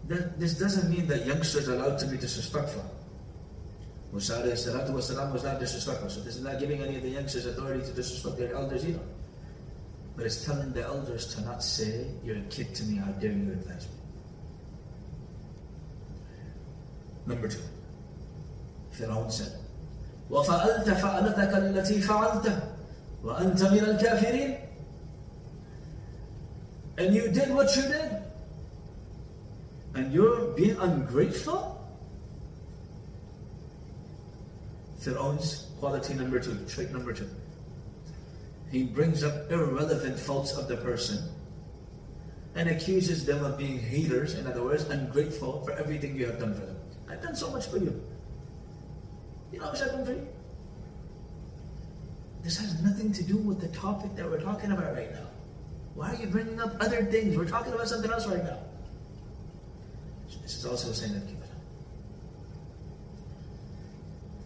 That, 0.08 0.39
this 0.39 0.58
doesn't 0.58 0.89
mean 0.89 1.08
that 1.08 1.26
youngsters 1.26 1.67
are 1.69 1.76
allowed 1.76 2.00
to 2.00 2.08
be 2.08 2.17
disrespectful. 2.17 2.84
Musa 4.13 4.41
was 4.43 5.43
not 5.43 5.60
disrespectful. 5.60 6.10
So 6.10 6.21
this 6.21 6.36
is 6.36 6.43
not 6.43 6.60
giving 6.60 6.82
any 6.82 6.97
of 6.97 7.04
the 7.04 7.10
youngsters 7.10 7.45
authority 7.45 7.86
to 7.86 7.93
disrespect 7.93 8.38
their 8.38 8.54
elders 8.54 8.86
either. 8.86 9.00
But 10.21 10.27
it's 10.27 10.45
telling 10.45 10.73
the 10.73 10.83
elders 10.83 11.35
to 11.35 11.42
not 11.42 11.62
say, 11.62 12.07
You're 12.25 12.38
a 12.38 12.49
kid 12.49 12.75
to 12.77 12.85
me, 12.85 12.97
how 12.97 13.12
dare 13.12 13.33
you 13.33 13.53
advise 13.53 13.87
me. 13.87 13.95
Number 17.27 17.49
two. 17.49 17.61
Fir'aun 18.92 19.31
said, 19.31 19.53
وَفَعَلْتَ 20.31 20.85
فَعَلَتَكَ 20.85 21.53
الَّتِي 21.53 22.03
فَعَلْتَ 22.03 22.62
وَأَنْتَ 23.23 23.61
مِنَ 23.71 23.99
الْكَافِرِينَ 23.99 24.59
And 26.99 27.14
you 27.14 27.29
did 27.29 27.53
what 27.55 27.75
you 27.77 27.83
did. 27.83 28.23
And 29.95 30.12
you're 30.12 30.53
being 30.55 30.77
ungrateful? 30.79 31.73
Fir'aun's 35.01 35.66
quality 35.79 36.14
number 36.14 36.40
two, 36.40 36.57
trait 36.66 36.90
number 36.90 37.12
two. 37.12 37.29
he 38.72 38.84
brings 38.84 39.24
up 39.24 39.52
irrelevant 39.52 40.18
faults 40.18 40.54
of 40.58 40.68
the 40.68 40.78
person 40.78 41.30
and 42.56 42.70
accuses 42.70 43.26
them 43.26 43.44
of 43.44 43.58
being 43.58 43.78
haters, 43.80 44.36
in 44.36 44.48
other 44.48 44.64
words, 44.64 44.84
ungrateful 44.86 45.62
for 45.64 45.72
everything 45.74 46.16
you 46.16 46.26
have 46.26 46.40
done 46.40 46.54
for 46.54 46.66
them. 46.66 46.78
I've 47.10 47.22
done 47.22 47.36
so 47.36 47.52
much 47.52 47.68
for 47.68 47.78
you. 47.78 48.02
You 49.52 49.60
know 49.60 49.66
how 49.66 49.72
much 49.72 49.82
I've 49.82 49.92
done 49.92 50.06
for 50.06 50.12
you? 50.12 50.28
This 52.44 52.58
has 52.58 52.82
nothing 52.82 53.12
to 53.14 53.24
do 53.24 53.38
with 53.38 53.60
the 53.60 53.68
topic 53.70 54.16
that 54.16 54.30
we're 54.30 54.42
talking 54.42 54.72
about 54.72 54.94
right 54.94 55.12
now. 55.12 55.28
Why 55.94 56.14
are 56.14 56.16
you 56.16 56.28
bringing 56.28 56.60
up 56.60 56.76
other 56.80 57.04
things? 57.04 57.38
We're 57.38 57.48
talking 57.48 57.74
about 57.74 57.88
something 57.88 58.10
else 58.10 58.26
right 58.28 58.44
now. 58.44 58.60
So 60.30 60.40
this 60.42 60.56
is 60.56 60.66
also 60.66 60.90
a 60.92 60.94
sign 60.94 61.16
of 61.16 61.24
kibr. 61.24 61.38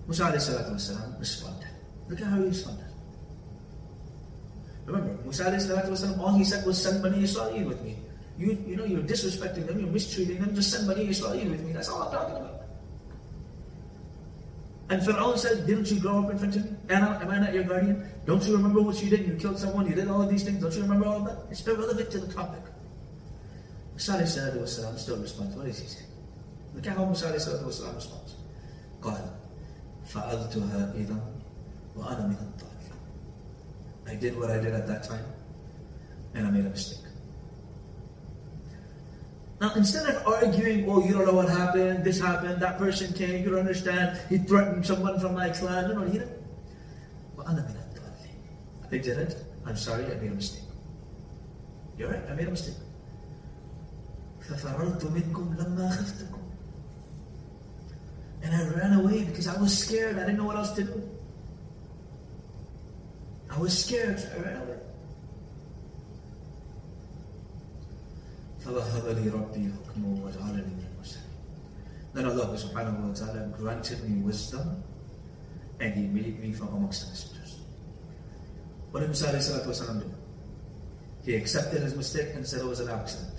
Musa 0.08 0.24
alayhi 0.24 1.20
responded. 1.20 1.70
Look 2.10 2.22
at 2.22 2.28
how 2.28 2.38
he 2.38 2.46
responded. 2.46 2.85
Remember, 4.87 5.23
Musa 5.25 5.45
والسلام, 5.45 6.19
all 6.21 6.35
he 6.35 6.45
said 6.45 6.67
was 6.67 6.83
send 6.83 7.03
Bani 7.03 7.23
Israel 7.23 7.65
with 7.65 7.83
me. 7.83 7.97
You, 8.39 8.57
you 8.67 8.77
know, 8.77 8.85
you're 8.85 9.03
disrespecting 9.03 9.67
them, 9.67 9.81
you're 9.81 9.91
mistreating 9.91 10.41
them, 10.41 10.55
just 10.55 10.71
send 10.73 10.89
Bani 10.89 11.09
Israel 11.09 11.37
with 11.51 11.63
me. 11.63 11.73
That's 11.73 11.89
all 11.89 12.03
I'm 12.03 12.13
talking 12.13 12.37
about. 12.37 12.61
And 14.91 15.05
Pharaoh 15.05 15.37
said, 15.37 15.67
Didn't 15.67 15.89
you 15.91 16.01
grow 16.01 16.25
up 16.25 16.31
in 16.31 16.39
front 16.39 16.57
of 16.57 16.65
me? 16.65 16.77
Anna, 16.89 17.19
am 17.23 17.31
I 17.31 17.39
not 17.39 17.55
your 17.55 17.63
guardian? 17.63 18.05
Don't 18.27 18.43
you 18.45 18.57
remember 18.57 18.83
what 18.83 19.01
you 19.01 19.09
did? 19.09 19.27
You 19.27 19.35
killed 19.35 19.59
someone, 19.59 19.87
you 19.87 19.95
did 19.95 20.09
all 20.09 20.23
of 20.23 20.29
these 20.29 20.43
things. 20.43 20.61
Don't 20.61 20.75
you 20.75 20.83
remember 20.83 21.07
all 21.07 21.19
of 21.19 21.25
that? 21.27 21.39
It's 21.51 21.65
irrelevant 21.67 22.11
to 22.11 22.19
the 22.19 22.33
topic. 22.33 22.63
Musa 23.95 24.13
والسلام, 24.13 24.99
still 24.99 25.19
responds. 25.19 25.55
What 25.55 25.67
does 25.67 25.79
he 25.79 25.87
say? 25.87 26.05
Look 26.75 26.87
at 26.87 26.97
how 26.97 27.05
Musa 27.05 27.27
والسلام, 27.27 27.95
responds. 27.95 28.35
قال 29.01 29.31
فعلتها 30.07 30.95
إذا 30.95 31.17
وأنا 31.97 32.27
من 32.27 32.37
الضالين. 32.37 32.74
I 34.08 34.16
did 34.16 34.38
what 34.38 34.52
I 34.52 34.58
did 34.58 34.74
at 34.74 34.88
that 34.88 35.04
time 35.04 35.26
and 36.34 36.48
I 36.48 36.52
made 36.52 36.66
a 36.66 36.70
mistake. 36.70 37.00
Now, 39.62 39.74
instead 39.76 40.14
of 40.14 40.28
arguing, 40.28 40.90
oh, 40.90 41.04
you 41.06 41.14
don't 41.14 41.26
know 41.26 41.34
what 41.34 41.48
happened, 41.50 42.04
this 42.04 42.20
happened, 42.20 42.62
that 42.62 42.78
person 42.78 43.14
came, 43.14 43.42
you 43.44 43.50
don't 43.50 43.60
understand, 43.60 44.20
he 44.30 44.38
threatened 44.38 44.86
someone 44.86 45.20
from 45.20 45.34
my 45.34 45.50
clan, 45.50 45.90
you 45.90 45.96
know, 45.96 46.06
he 46.06 46.20
didn't. 46.20 46.44
I 48.92 48.98
did 48.98 49.18
it. 49.18 49.44
I'm 49.66 49.78
sorry, 49.78 50.06
I 50.06 50.16
made 50.16 50.32
a 50.32 50.36
mistake. 50.36 50.64
You're 51.98 52.12
right, 52.12 52.22
I 52.30 52.34
made 52.34 52.48
a 52.48 52.52
mistake. 52.52 52.76
And 58.44 58.54
I 58.54 58.68
ran 58.78 58.94
away 59.00 59.24
because 59.24 59.48
I 59.48 59.60
was 59.60 59.76
scared. 59.76 60.18
I 60.18 60.20
didn't 60.20 60.38
know 60.38 60.46
what 60.46 60.58
else 60.58 60.72
to 60.74 60.84
do. 60.84 61.10
I 63.51 63.59
was 63.59 63.85
scared, 63.85 64.19
so 64.19 64.29
I 64.37 64.43
ran 64.43 64.63
away. 64.63 64.77
فوهب 68.61 69.09
لي 69.17 69.31
ربي 69.31 69.73
حكما 69.73 70.25
وجعلني 70.25 70.75
من 70.75 70.85
المرسلين. 70.93 71.25
Then 72.13 72.27
Allah 72.27 72.57
subhanahu 72.57 73.09
wa 73.09 73.15
ta'ala 73.15 73.49
granted 73.57 74.05
me 74.09 74.21
wisdom 74.23 74.83
and 75.81 75.95
He 75.95 76.07
made 76.07 76.41
me 76.41 76.53
from 76.53 76.69
amongst 76.69 77.05
the 77.05 77.09
messengers. 77.11 77.61
What 78.91 79.01
did 79.01 79.09
Musa 79.09 79.27
والسلام, 79.27 80.01
do? 80.01 80.11
He 81.25 81.37
accepted 81.37 81.83
his 81.83 81.95
mistake 81.95 82.35
and 82.35 82.47
said 82.47 82.61
it 82.61 82.67
was 82.67 82.81
an 82.81 82.91
accident. 82.91 83.35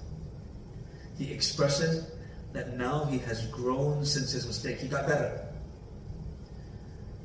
He 1.18 1.32
expresses 1.32 2.10
that 2.54 2.78
now 2.78 3.06
he 3.06 3.18
has 3.20 3.46
grown 3.48 4.06
since 4.06 4.32
his 4.32 4.48
mistake. 4.48 4.80
He 4.80 4.88
got 4.88 5.08
better. 5.08 5.46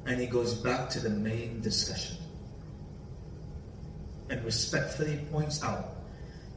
And 0.07 0.21
he 0.21 0.27
goes 0.27 0.55
back 0.55 0.89
to 0.91 1.01
the 1.01 1.11
main 1.11 1.61
discussion 1.61 2.17
and 4.31 4.45
respectfully 4.45 5.21
points 5.31 5.63
out 5.63 5.97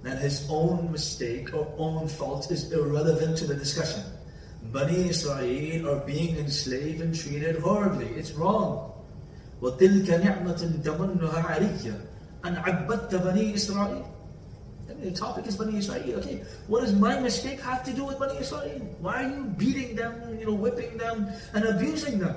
that 0.03 0.17
his 0.19 0.47
own 0.49 0.91
mistake 0.91 1.53
or 1.53 1.67
own 1.77 2.07
fault 2.07 2.51
is 2.51 2.71
irrelevant 2.71 3.37
to 3.37 3.47
the 3.47 3.55
discussion. 3.55 4.03
Bani 4.71 5.09
Israel 5.09 5.89
are 5.89 5.99
being 6.05 6.37
enslaved 6.37 7.01
and 7.01 7.13
treated 7.13 7.59
horribly. 7.59 8.07
It's 8.07 8.31
wrong. 8.31 8.93
وَتِلْكَ 9.61 10.07
نِعْمَةٌ 10.07 10.83
تَمُنُّهَا 10.83 11.43
عَلِيَّ 11.43 12.01
أَنْ 12.43 12.63
عَبَّدْتَ 12.63 13.11
بَنِي 13.11 13.53
إِسْرَائِيل 13.53 14.05
I 14.89 14.93
mean, 14.93 15.13
the 15.13 15.19
topic 15.19 15.45
is 15.45 15.55
Bani 15.55 15.77
Israel. 15.77 16.19
Okay, 16.19 16.43
what 16.67 16.81
does 16.81 16.93
my 16.93 17.19
mistake 17.19 17.59
have 17.61 17.83
to 17.83 17.93
do 17.93 18.05
with 18.05 18.17
Bani 18.17 18.39
Israel? 18.39 18.79
Why 18.99 19.23
are 19.23 19.29
you 19.29 19.43
beating 19.57 19.95
them, 19.95 20.39
you 20.39 20.45
know, 20.45 20.53
whipping 20.53 20.97
them 20.97 21.27
and 21.53 21.65
abusing 21.65 22.19
them? 22.19 22.35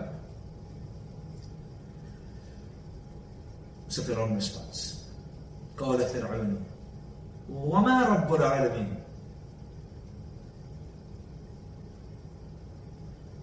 So 3.88 4.02
Fir'aun 4.02 4.34
responds. 4.34 4.95
قال 5.78 5.98
فرعون 5.98 6.64
وما 7.50 8.02
رب 8.04 8.34
العالمين 8.34 9.02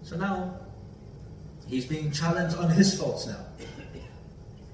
So 0.02 0.16
now, 0.16 0.58
he's 1.68 1.86
being 1.86 2.10
challenged 2.10 2.56
on 2.56 2.68
his 2.68 2.98
faults 2.98 3.28
now. 3.28 3.46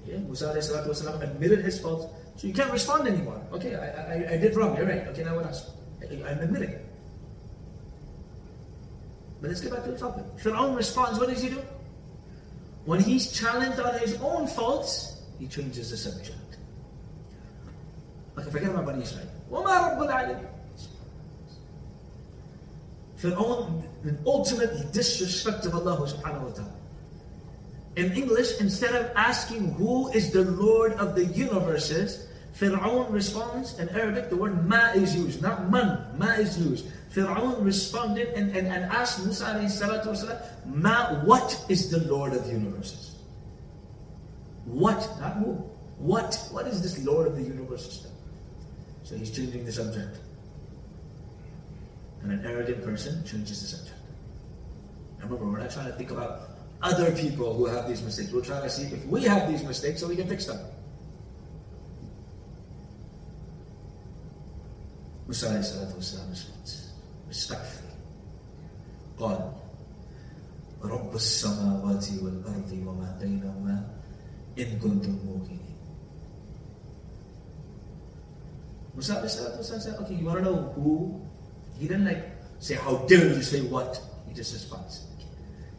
Yeah, 0.07 0.17
Musa 0.17 0.51
والسلام, 0.51 1.21
admitted 1.21 1.63
his 1.63 1.79
faults, 1.79 2.07
so 2.37 2.47
you 2.47 2.53
can't 2.53 2.71
respond 2.71 3.07
anymore. 3.07 3.39
Okay, 3.51 3.75
I, 3.75 3.85
I, 4.13 4.33
I 4.33 4.37
did 4.37 4.55
wrong, 4.55 4.75
you're 4.75 4.87
right. 4.87 5.05
Okay, 5.09 5.23
now 5.23 5.35
what 5.35 5.45
else? 5.45 5.69
I'm 6.01 6.39
admitting. 6.39 6.73
But 9.41 9.49
let's 9.49 9.61
get 9.61 9.73
back 9.73 9.83
to 9.83 9.91
the 9.91 9.97
topic. 9.97 10.25
Fir'aun 10.37 10.75
responds, 10.75 11.19
what 11.19 11.29
does 11.29 11.43
he 11.43 11.49
do? 11.49 11.61
When 12.85 12.99
he's 12.99 13.31
challenged 13.31 13.79
on 13.79 13.99
his 13.99 14.15
own 14.21 14.47
faults, 14.47 15.21
he 15.37 15.47
changes 15.47 15.91
the 15.91 15.97
subject. 15.97 16.40
Okay, 18.37 18.51
forget 18.51 18.69
about 18.69 18.85
Bani 18.85 19.03
Israel. 19.03 19.27
وَمَا 19.51 19.97
رَبُّ 19.97 20.07
الْعَالَمِينَ 20.07 20.47
Fir'aun, 23.17 23.81
the 24.03 24.15
ultimate 24.27 24.93
disrespect 24.93 25.65
of 25.65 25.73
Allah 25.73 25.97
subhanahu 26.05 26.43
wa 26.43 26.53
ta'ala. 26.53 26.75
In 27.95 28.13
English, 28.13 28.61
instead 28.61 28.93
of 28.93 29.09
asking 29.15 29.73
who 29.73 30.11
is 30.11 30.31
the 30.31 30.43
Lord 30.43 30.93
of 30.93 31.15
the 31.15 31.25
universes, 31.25 32.27
Fir'aun 32.53 33.11
responds, 33.11 33.79
in 33.79 33.89
Arabic, 33.89 34.29
the 34.29 34.35
word 34.35 34.67
ma 34.69 34.91
is 34.93 35.15
used, 35.15 35.41
not 35.41 35.71
man, 35.71 36.05
ma 36.17 36.37
is 36.37 36.59
used. 36.59 36.85
Fir'aun 37.09 37.65
responded 37.65 38.29
and, 38.37 38.55
and, 38.55 38.67
and 38.67 38.85
asked 38.85 39.25
Musa 39.25 39.45
alayhi 39.45 39.65
salatu 39.65 40.13
wasalam, 40.13 40.37
ma, 40.65 41.17
what 41.25 41.57
is 41.69 41.89
the 41.89 42.05
Lord 42.05 42.33
of 42.33 42.45
the 42.45 42.53
universes? 42.53 43.15
What, 44.65 45.01
not 45.19 45.37
who. 45.37 45.53
What? 45.97 46.37
What 46.51 46.67
is 46.67 46.81
this 46.83 47.03
Lord 47.03 47.25
of 47.25 47.35
the 47.35 47.41
universes? 47.41 48.05
So 49.03 49.15
he's 49.15 49.31
changing 49.31 49.65
the 49.65 49.71
subject. 49.71 50.19
And 52.21 52.31
an 52.31 52.45
arrogant 52.45 52.83
person 52.83 53.23
changes 53.25 53.61
the 53.61 53.77
subject. 53.77 53.97
Remember, 55.21 55.45
we're 55.45 55.59
not 55.59 55.71
trying 55.71 55.87
to 55.87 55.93
think 55.93 56.11
about 56.11 56.49
other 56.81 57.11
people 57.11 57.53
who 57.53 57.65
have 57.65 57.87
these 57.87 58.01
mistakes. 58.01 58.31
We're 58.31 58.41
trying 58.41 58.63
to 58.63 58.69
see 58.69 58.83
if 58.83 59.05
we 59.05 59.23
have 59.23 59.49
these 59.49 59.63
mistakes 59.63 60.01
so 60.01 60.07
we 60.07 60.15
can 60.15 60.27
fix 60.27 60.45
them. 60.45 60.59
Musa 65.27 65.47
alayhi 65.47 65.65
salatu 65.65 65.95
wasalam 65.99 66.29
responds 66.29 66.91
respectfully. 67.27 67.83
قال 69.19 69.51
رب 70.83 71.15
السماوات 71.15 72.05
والأرض 72.21 72.71
وما 72.85 73.17
بينهما 73.21 73.75
إن 74.59 74.79
كنتم 74.79 75.17
موقنين 75.25 75.70
Musa 79.01 79.13
alayhi 79.13 79.29
salatu 79.29 79.59
wasalam 79.61 79.81
said, 79.81 79.95
okay, 80.01 80.15
you 80.15 80.25
want 80.25 80.39
to 80.39 80.45
know 80.45 80.73
who? 80.75 81.21
He 81.77 81.87
didn't 81.87 82.05
like 82.05 82.31
say, 82.59 82.75
how 82.75 82.97
dare 83.05 83.27
you 83.27 83.43
say 83.43 83.61
what? 83.61 84.01
He 84.27 84.33
just 84.33 84.53
responds. 84.53 85.05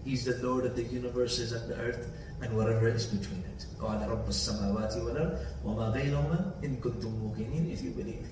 He's 0.05 0.25
the 0.25 0.39
Lord 0.47 0.65
of 0.65 0.77
the 0.77 0.85
universes 0.85 1.53
and 1.53 1.69
the 1.69 1.77
earth 1.77 2.11
and 2.41 2.57
whatever 2.57 2.89
is 2.89 3.07
between 3.07 3.43
it. 3.45 3.67
قال 3.81 4.09
رب 4.09 4.29
السماوات 4.29 4.97
والأرض 4.97 5.39
وما 5.65 5.91
بينهما 5.91 6.53
إن 6.65 6.77
كنتم 6.77 7.11
موقنين 7.11 7.73
if 7.73 7.83
you 7.83 7.91
believe. 7.91 8.27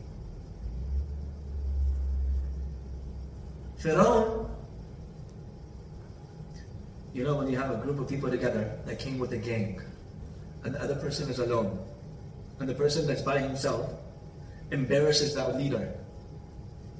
Pharaoh, 3.76 4.48
you 7.12 7.24
know, 7.24 7.36
when 7.36 7.50
you 7.50 7.56
have 7.56 7.70
a 7.70 7.76
group 7.76 7.98
of 7.98 8.08
people 8.08 8.30
together 8.30 8.78
that 8.86 8.98
came 8.98 9.18
with 9.18 9.32
a 9.32 9.36
gang, 9.36 9.80
and 10.64 10.74
the 10.74 10.82
other 10.82 10.96
person 10.96 11.28
is 11.28 11.38
alone, 11.38 11.78
and 12.60 12.68
the 12.68 12.74
person 12.74 13.06
that's 13.06 13.22
by 13.22 13.38
himself 13.38 13.90
embarrasses 14.70 15.34
that 15.34 15.56
leader, 15.56 15.94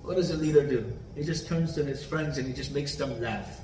what 0.03 0.17
does 0.17 0.29
the 0.29 0.37
leader 0.37 0.67
do? 0.67 0.87
He 1.15 1.25
just 1.25 1.49
turns 1.49 1.75
to 1.75 1.85
his 1.85 2.05
friends 2.05 2.39
and 2.39 2.47
he 2.47 2.53
just 2.53 2.73
makes 2.73 2.95
them 2.95 3.21
laugh. 3.21 3.61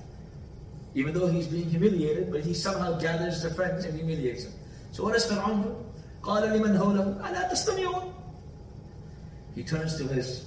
Even 0.94 1.14
though 1.14 1.28
he's 1.28 1.46
being 1.46 1.68
humiliated, 1.70 2.30
but 2.30 2.42
he 2.42 2.52
somehow 2.52 2.98
gathers 2.98 3.42
the 3.42 3.54
friends 3.54 3.84
and 3.84 3.94
humiliates 3.94 4.44
them. 4.44 4.52
So 4.90 5.04
what 5.04 5.14
does 5.14 5.26
Fir'aun 5.30 5.62
do? 5.64 5.76
قال 6.22 6.42
لمن 6.42 6.78
حوله 6.78 7.18
ألا 7.18 7.50
تستمعون 7.50 8.12
He 9.54 9.62
turns 9.62 9.96
to 9.98 10.04
his 10.04 10.46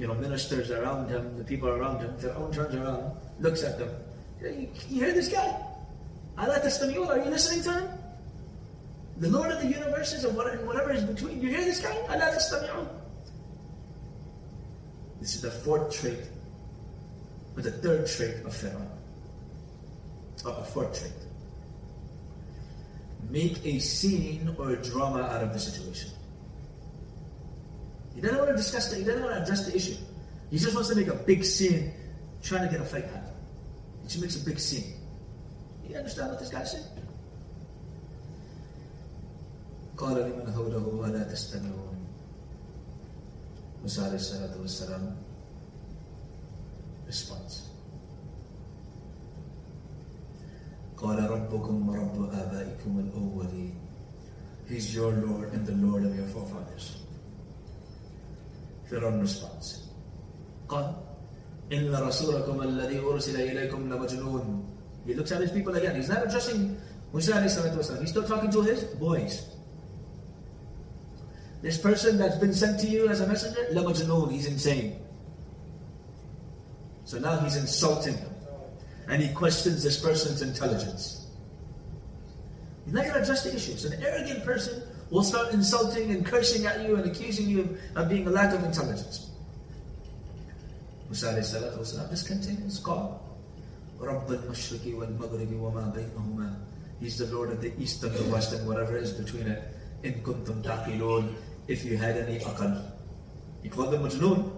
you 0.00 0.06
know, 0.06 0.14
ministers 0.14 0.70
around 0.70 1.10
him, 1.10 1.36
the 1.36 1.44
people 1.44 1.68
around 1.68 2.00
him, 2.00 2.10
Fir'aun 2.16 2.52
turns 2.54 2.74
around, 2.74 3.12
looks 3.38 3.62
at 3.62 3.78
them. 3.78 3.90
You, 4.40 4.68
you 4.88 5.04
hear 5.04 5.12
this 5.12 5.28
guy? 5.28 5.54
Allah 6.38 6.58
Tastamiyun, 6.58 7.06
are 7.06 7.18
you 7.18 7.28
listening 7.30 7.62
to 7.64 7.72
him? 7.80 7.88
The 9.17 9.29
Lord 9.29 9.51
of 9.51 9.61
the 9.61 9.67
universes 9.67 10.25
and 10.25 10.35
whatever 10.35 10.91
is 10.91 11.03
between, 11.03 11.41
you 11.41 11.49
hear 11.49 11.63
this 11.63 11.79
guy? 11.79 11.95
This 15.21 15.35
is 15.35 15.41
the 15.41 15.51
fourth 15.51 15.93
trait, 15.93 16.19
or 17.55 17.61
the 17.61 17.71
third 17.71 18.07
trait 18.07 18.45
of 18.45 18.53
Fir'aun. 18.53 18.87
Oh, 20.45 20.51
a 20.51 20.63
fourth 20.63 20.99
trait. 20.99 21.13
Make 23.29 23.65
a 23.65 23.79
scene 23.79 24.53
or 24.59 24.71
a 24.71 24.75
drama 24.75 25.21
out 25.21 25.41
of 25.41 25.53
the 25.53 25.59
situation. 25.59 26.11
He 28.13 28.21
doesn't 28.21 28.37
want 28.37 28.49
to 28.49 28.55
discuss 28.55 28.91
it, 28.91 28.99
he 28.99 29.03
doesn't 29.03 29.23
want 29.23 29.35
to 29.35 29.41
address 29.41 29.65
the 29.65 29.75
issue. 29.75 29.95
He 30.51 30.57
just 30.59 30.75
wants 30.75 30.89
to 30.89 30.95
make 30.95 31.07
a 31.07 31.15
big 31.15 31.43
scene 31.43 31.93
trying 32.43 32.65
to 32.65 32.71
get 32.71 32.81
a 32.81 32.85
fight 32.85 33.05
happen. 33.05 33.33
He 34.03 34.09
just 34.09 34.21
makes 34.21 34.35
a 34.35 34.45
big 34.45 34.59
scene. 34.59 34.93
You 35.89 35.95
understand 35.95 36.29
what 36.31 36.39
this 36.39 36.49
guy's 36.49 36.71
saying? 36.71 36.85
قال 39.97 40.15
لمن 40.17 40.53
حوله 40.53 41.07
ألا 41.07 41.23
تستمعون 41.23 41.95
Musa 43.85 44.09
alayhi 44.09 44.17
salatu 44.25 44.65
wasalam 44.65 45.13
response 47.05 47.69
قال 50.97 51.19
ربكم 51.21 51.89
ورب 51.89 52.17
آبائكم 52.33 52.91
الأولين 52.99 53.75
He's 54.65 54.89
your 54.95 55.13
Lord 55.13 55.53
and 55.53 55.61
the 55.67 55.77
Lord 55.77 56.01
of 56.03 56.17
your 56.17 56.25
forefathers. 56.33 56.97
Fir'aun 58.89 59.21
responds. 59.21 59.85
قال 60.67 60.95
إن 61.71 61.93
رسولكم 61.93 62.61
الذي 62.61 62.99
أرسل 62.99 63.37
إليكم 63.37 63.93
لمجنون 63.93 64.45
He 65.05 65.13
looks 65.13 65.31
at 65.31 65.41
his 65.41 65.51
people 65.51 65.75
again. 65.75 65.95
He's 65.95 66.09
not 66.09 66.25
addressing 66.25 66.75
Musa 67.13 67.33
alayhi 67.37 68.01
He's 68.01 68.09
still 68.09 68.25
talking 68.25 68.49
to 68.49 68.61
his 68.65 68.83
boys. 68.97 69.54
This 71.64 71.76
person 71.78 72.16
that's 72.16 72.36
been 72.36 72.54
sent 72.54 72.80
to 72.80 72.86
you 72.86 73.08
as 73.08 73.20
a 73.20 73.26
messenger, 73.26 73.66
لمجنون, 73.72 74.32
he's 74.32 74.46
insane. 74.46 74.98
So 77.04 77.18
now 77.18 77.38
he's 77.40 77.56
insulting 77.56 78.16
him. 78.16 78.30
And 79.08 79.22
he 79.22 79.32
questions 79.34 79.82
this 79.82 80.00
person's 80.00 80.42
intelligence. 80.42 81.26
He's 82.84 82.94
not 82.94 83.02
going 83.02 83.14
to 83.14 83.22
address 83.22 83.44
the 83.44 83.54
issue. 83.54 83.72
It's 83.72 83.84
an 83.84 84.02
arrogant 84.02 84.44
person 84.44 84.82
will 85.10 85.24
start 85.24 85.52
insulting 85.52 86.10
and 86.12 86.24
cursing 86.24 86.66
at 86.66 86.86
you 86.86 86.96
and 86.96 87.04
accusing 87.04 87.48
you 87.48 87.76
of 87.96 88.08
being 88.08 88.26
a 88.26 88.30
lack 88.30 88.54
of 88.54 88.62
intelligence. 88.64 89.30
Musa 91.08 91.34
alayhi 91.34 91.42
salatu 91.42 91.78
wasalam 91.78 92.10
just 92.10 92.26
continues, 92.26 92.78
God. 92.78 93.18
رب 94.00 94.32
المشرق 94.32 94.96
والمغرب 94.96 95.52
وما 95.60 95.92
بينهما 95.92 96.56
He's 97.00 97.18
the 97.18 97.26
Lord 97.26 97.50
of 97.50 97.60
the 97.60 97.72
east 97.78 98.02
and 98.04 98.14
the 98.14 98.24
west 98.32 98.52
and 98.52 98.66
whatever 98.66 98.96
is 98.96 99.12
between 99.12 99.46
it. 99.46 99.62
In 100.02 100.22
kuntum 100.22 100.62
taqilun, 100.62 101.34
if 101.68 101.84
you 101.84 101.96
had 101.96 102.16
any 102.16 102.38
aqal. 102.40 102.82
He 103.62 103.68
called 103.68 103.92
them 103.92 104.02
majnoon. 104.02 104.50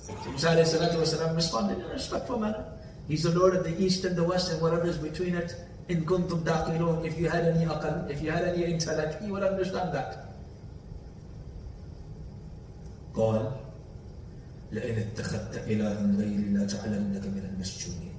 So 0.00 0.14
Musa 0.30 0.48
alayhi 0.48 0.66
salatu 0.66 1.02
wasalam 1.02 1.34
responded 1.34 1.78
in 1.78 1.84
a 1.84 1.88
respectful 1.88 2.38
manner. 2.38 2.64
He's 3.08 3.22
the 3.22 3.38
Lord 3.38 3.54
of 3.54 3.64
the 3.64 3.74
east 3.82 4.04
and 4.04 4.16
the 4.16 4.24
west 4.24 4.52
and 4.52 4.60
whatever 4.60 4.86
is 4.86 4.98
between 4.98 5.34
it. 5.34 5.54
In 5.88 6.04
kuntum 6.04 6.42
taqilun, 6.42 7.06
if 7.06 7.18
you 7.18 7.28
had 7.28 7.44
any 7.44 7.64
aqal, 7.64 8.10
if 8.10 8.20
you 8.20 8.30
had 8.30 8.44
any 8.44 8.64
intellect, 8.64 9.22
you 9.22 9.32
would 9.32 9.42
understand 9.44 9.94
that. 9.94 10.22
قال 13.14 13.50
لئن 14.72 14.98
اتخذت 14.98 15.58
إلها 15.68 16.16
غيري 16.18 16.52
لجعلنك 16.52 17.24
من 17.26 17.50
المسجونين 17.54 18.12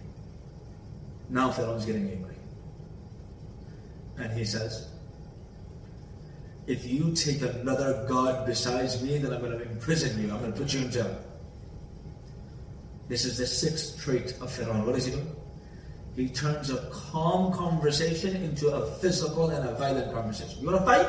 Now 1.29 1.51
Pharaoh 1.51 1.75
is 1.75 1.85
getting 1.85 2.09
angry. 2.09 2.35
And 4.17 4.31
he 4.31 4.45
says, 4.45 4.87
if 6.72 6.86
you 6.86 7.12
take 7.12 7.42
another 7.42 8.06
God 8.08 8.46
besides 8.46 9.02
me, 9.02 9.18
then 9.18 9.34
I'm 9.34 9.40
going 9.42 9.58
to 9.58 9.62
imprison 9.62 10.18
you. 10.20 10.32
I'm 10.32 10.38
going 10.38 10.52
to 10.54 10.58
put 10.58 10.72
you 10.72 10.80
in 10.80 10.90
jail. 10.90 11.14
This 13.08 13.26
is 13.26 13.36
the 13.36 13.46
sixth 13.46 14.02
trait 14.02 14.34
of 14.40 14.50
Pharaoh. 14.50 14.82
What 14.86 14.94
does 14.94 15.04
he 15.04 15.12
do? 15.12 15.22
He 16.16 16.28
turns 16.28 16.70
a 16.70 16.78
calm 16.90 17.52
conversation 17.52 18.36
into 18.36 18.68
a 18.68 18.86
physical 18.96 19.50
and 19.50 19.68
a 19.68 19.74
violent 19.74 20.14
conversation. 20.14 20.60
You 20.60 20.70
want 20.70 20.78
to 20.78 20.86
fight? 20.86 21.06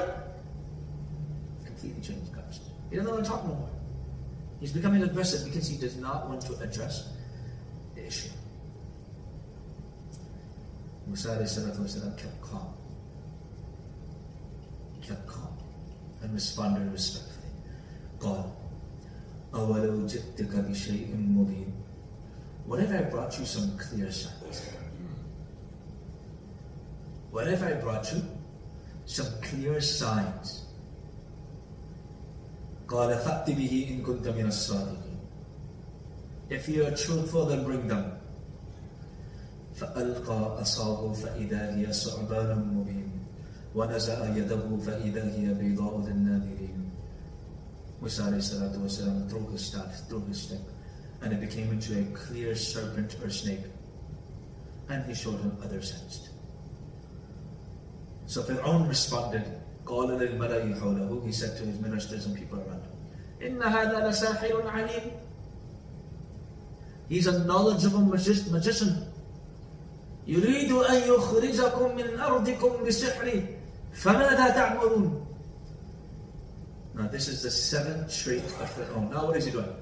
Completely 1.65 2.01
changed 2.01 2.29
the 2.29 2.35
conversation. 2.35 2.71
He 2.89 2.97
doesn't 2.97 3.11
want 3.11 3.23
to 3.23 3.29
talk 3.29 3.43
no 3.45 3.55
more. 3.55 3.69
He's 4.59 4.73
becoming 4.73 5.03
aggressive 5.03 5.45
because 5.45 5.67
he 5.67 5.77
does 5.77 5.95
not 5.95 6.27
want 6.27 6.41
to 6.41 6.57
address 6.59 7.09
the 7.95 8.05
issue. 8.05 8.29
Musa 11.07 11.37
kept 12.17 12.41
calm. 12.41 12.73
He 14.99 15.07
kept 15.07 15.25
calm 15.27 15.52
and 16.22 16.34
responded 16.34 16.92
respectfully. 16.92 17.52
God, 18.18 18.50
أولو 19.54 20.06
جئتك 20.06 20.54
بشيء 20.56 21.16
مبين 21.16 21.72
What 22.66 22.80
if 22.80 22.90
I 22.92 23.02
brought 23.02 23.38
you 23.38 23.46
some 23.46 23.78
clear 23.78 24.10
signs? 24.12 24.62
What 27.30 27.48
if 27.48 27.62
I 27.62 27.72
brought 27.74 28.12
you 28.12 28.22
some 29.06 29.30
clear 29.42 29.80
signs? 29.80 30.64
قال 32.88 33.18
فأت 33.18 33.50
به 33.50 33.88
إن 33.90 34.02
كنت 34.02 34.28
من 34.28 34.46
الصادقين 34.46 35.18
If 36.50 36.68
you 36.68 36.86
are 36.86 36.96
truthful, 36.96 37.44
then 37.46 37.64
bring 37.64 37.88
them. 37.88 38.18
فألقى 39.74 40.62
أصابه 40.62 41.12
فإذا 41.12 41.74
هي 41.76 41.92
ثعبان 41.92 42.58
مبين 42.74 43.01
ونزع 43.74 44.36
يده 44.36 44.76
فإذا 44.76 45.24
هي 45.24 45.54
بيضاء 45.54 45.98
للناظرين 45.98 46.78
Musa 48.00 48.30
والسلام, 48.30 49.28
threw 49.28 49.50
his 49.50 49.66
staff, 49.66 50.08
threw 50.08 50.24
his 50.26 50.42
stick, 50.42 50.60
and 51.22 51.32
it 51.32 51.40
became 51.40 51.72
into 51.72 51.98
a 51.98 52.04
clear 52.16 52.54
serpent 52.54 53.16
or 53.24 53.28
snake. 53.28 53.64
And 54.88 55.04
he 55.04 55.14
showed 55.14 55.40
him 55.40 55.56
other 55.62 55.82
signs. 55.82 56.30
So 58.26 58.42
Fir'aun 58.42 58.88
responded, 58.88 59.42
قال 59.84 60.10
للملأ 60.10 60.78
حوله, 60.78 61.26
he 61.26 61.32
said 61.32 61.56
to 61.56 61.64
his 61.64 61.80
ministers 61.80 62.26
and 62.26 62.36
people 62.36 62.60
around 62.60 62.82
him, 62.82 62.92
إن 63.42 63.62
هذا 63.62 64.08
لساحر 64.08 64.62
عليم. 64.68 65.12
He's 67.08 67.26
a 67.26 67.44
knowledgeable 67.44 68.02
magician. 68.02 69.12
يريد 70.26 70.72
أن 70.72 71.08
يخرجكم 71.08 71.96
من 71.96 72.20
أرضكم 72.20 72.84
بسحره 72.86 73.42
فماذا 73.94 74.48
تعملون 74.54 75.24
Now 76.94 77.06
this 77.06 77.28
is 77.28 77.42
the 77.42 77.50
seventh 77.50 78.12
trait 78.12 78.42
of 78.42 78.74
Fir'aun. 78.74 79.10
Now 79.10 79.26
what 79.26 79.36
is 79.36 79.44
he 79.44 79.52
doing? 79.52 79.72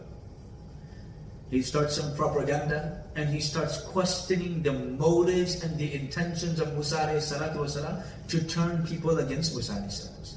He 1.51 1.63
starts 1.63 1.97
some 1.97 2.15
propaganda 2.15 3.05
and 3.15 3.29
he 3.29 3.41
starts 3.41 3.81
questioning 3.81 4.63
the 4.63 4.73
motives 4.73 5.63
and 5.63 5.79
the 5.79 5.95
intentions 5.95 6.61
of 6.61 6.75
Musa 6.75 6.97
والسلام, 6.97 8.03
to 8.29 8.45
turn 8.45 8.85
people 8.87 9.19
against 9.19 9.55
Musa. 9.55 9.73
والسلام. 9.73 10.37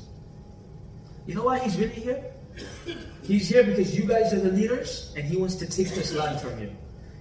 You 1.27 1.35
know 1.35 1.43
why 1.43 1.59
he's 1.59 1.77
really 1.77 1.93
here? 1.93 2.23
He's 3.23 3.49
here 3.49 3.63
because 3.63 3.97
you 3.97 4.05
guys 4.05 4.33
are 4.33 4.39
the 4.39 4.51
leaders 4.51 5.13
and 5.15 5.25
he 5.25 5.37
wants 5.37 5.55
to 5.55 5.65
take 5.67 5.89
this 5.93 6.13
land 6.13 6.39
from 6.39 6.59
you. 6.59 6.71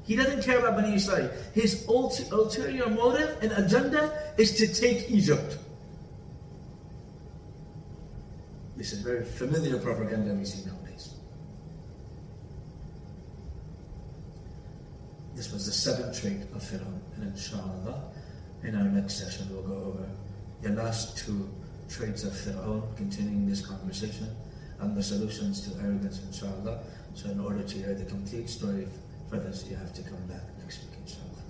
He 0.05 0.17
doesn't 0.17 0.43
care 0.43 0.59
about 0.59 0.77
Bani 0.77 0.95
Israel. 0.95 1.31
His 1.53 1.87
ulterior 1.87 2.89
motive 2.89 3.37
and 3.43 3.53
agenda 3.53 4.33
is 4.39 4.57
to 4.57 4.67
take 4.67 5.11
Egypt. 5.11 5.59
This 8.83 8.93
is 8.93 9.01
very 9.01 9.25
familiar 9.25 9.79
propaganda 9.79 10.35
we 10.35 10.45
see 10.45 10.65
nowadays. 10.69 11.15
This 15.35 15.53
was 15.53 15.67
the 15.67 15.73
seventh 15.73 16.21
trait 16.21 16.43
of 16.55 16.63
Fir'aun. 16.63 17.01
And 17.17 17.29
inshallah, 17.33 18.03
in 18.63 18.75
our 18.75 18.85
next 18.85 19.15
session 19.19 19.49
we'll 19.51 19.63
go 19.63 19.85
over 19.91 20.09
the 20.63 20.71
last 20.71 21.17
two 21.19 21.49
traits 21.89 22.25
of 22.25 22.33
Fir'aun, 22.33 22.97
continuing 22.97 23.47
this 23.47 23.65
conversation, 23.65 24.29
and 24.81 24.97
the 24.97 25.03
solutions 25.03 25.61
to 25.67 25.79
arrogance, 25.81 26.21
inshallah. 26.27 26.81
So 27.15 27.31
in 27.31 27.41
order 27.41 27.63
to 27.63 27.77
hear 27.77 27.95
the 27.95 28.05
complete 28.05 28.49
story 28.49 28.87
for 29.29 29.39
this, 29.39 29.67
you 29.69 29.77
have 29.77 29.93
to 29.95 30.03
come 30.03 30.25
back 30.29 30.43
next 30.61 30.81
week, 30.85 30.99
inshallah. 31.03 31.43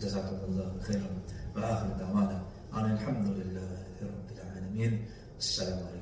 جزاكم 0.00 0.36
الله 0.48 0.80
خيرا 0.82 1.10
وآخر 1.56 1.88
دعوانا 1.98 2.42
أن 2.74 2.92
الحمد 2.92 3.26
لله 3.26 3.70
رب 4.02 4.28
العالمين 4.36 5.04
السلام 5.38 5.78
عليكم 5.78 5.94
ورحمة 5.94 5.96
الله 5.96 5.97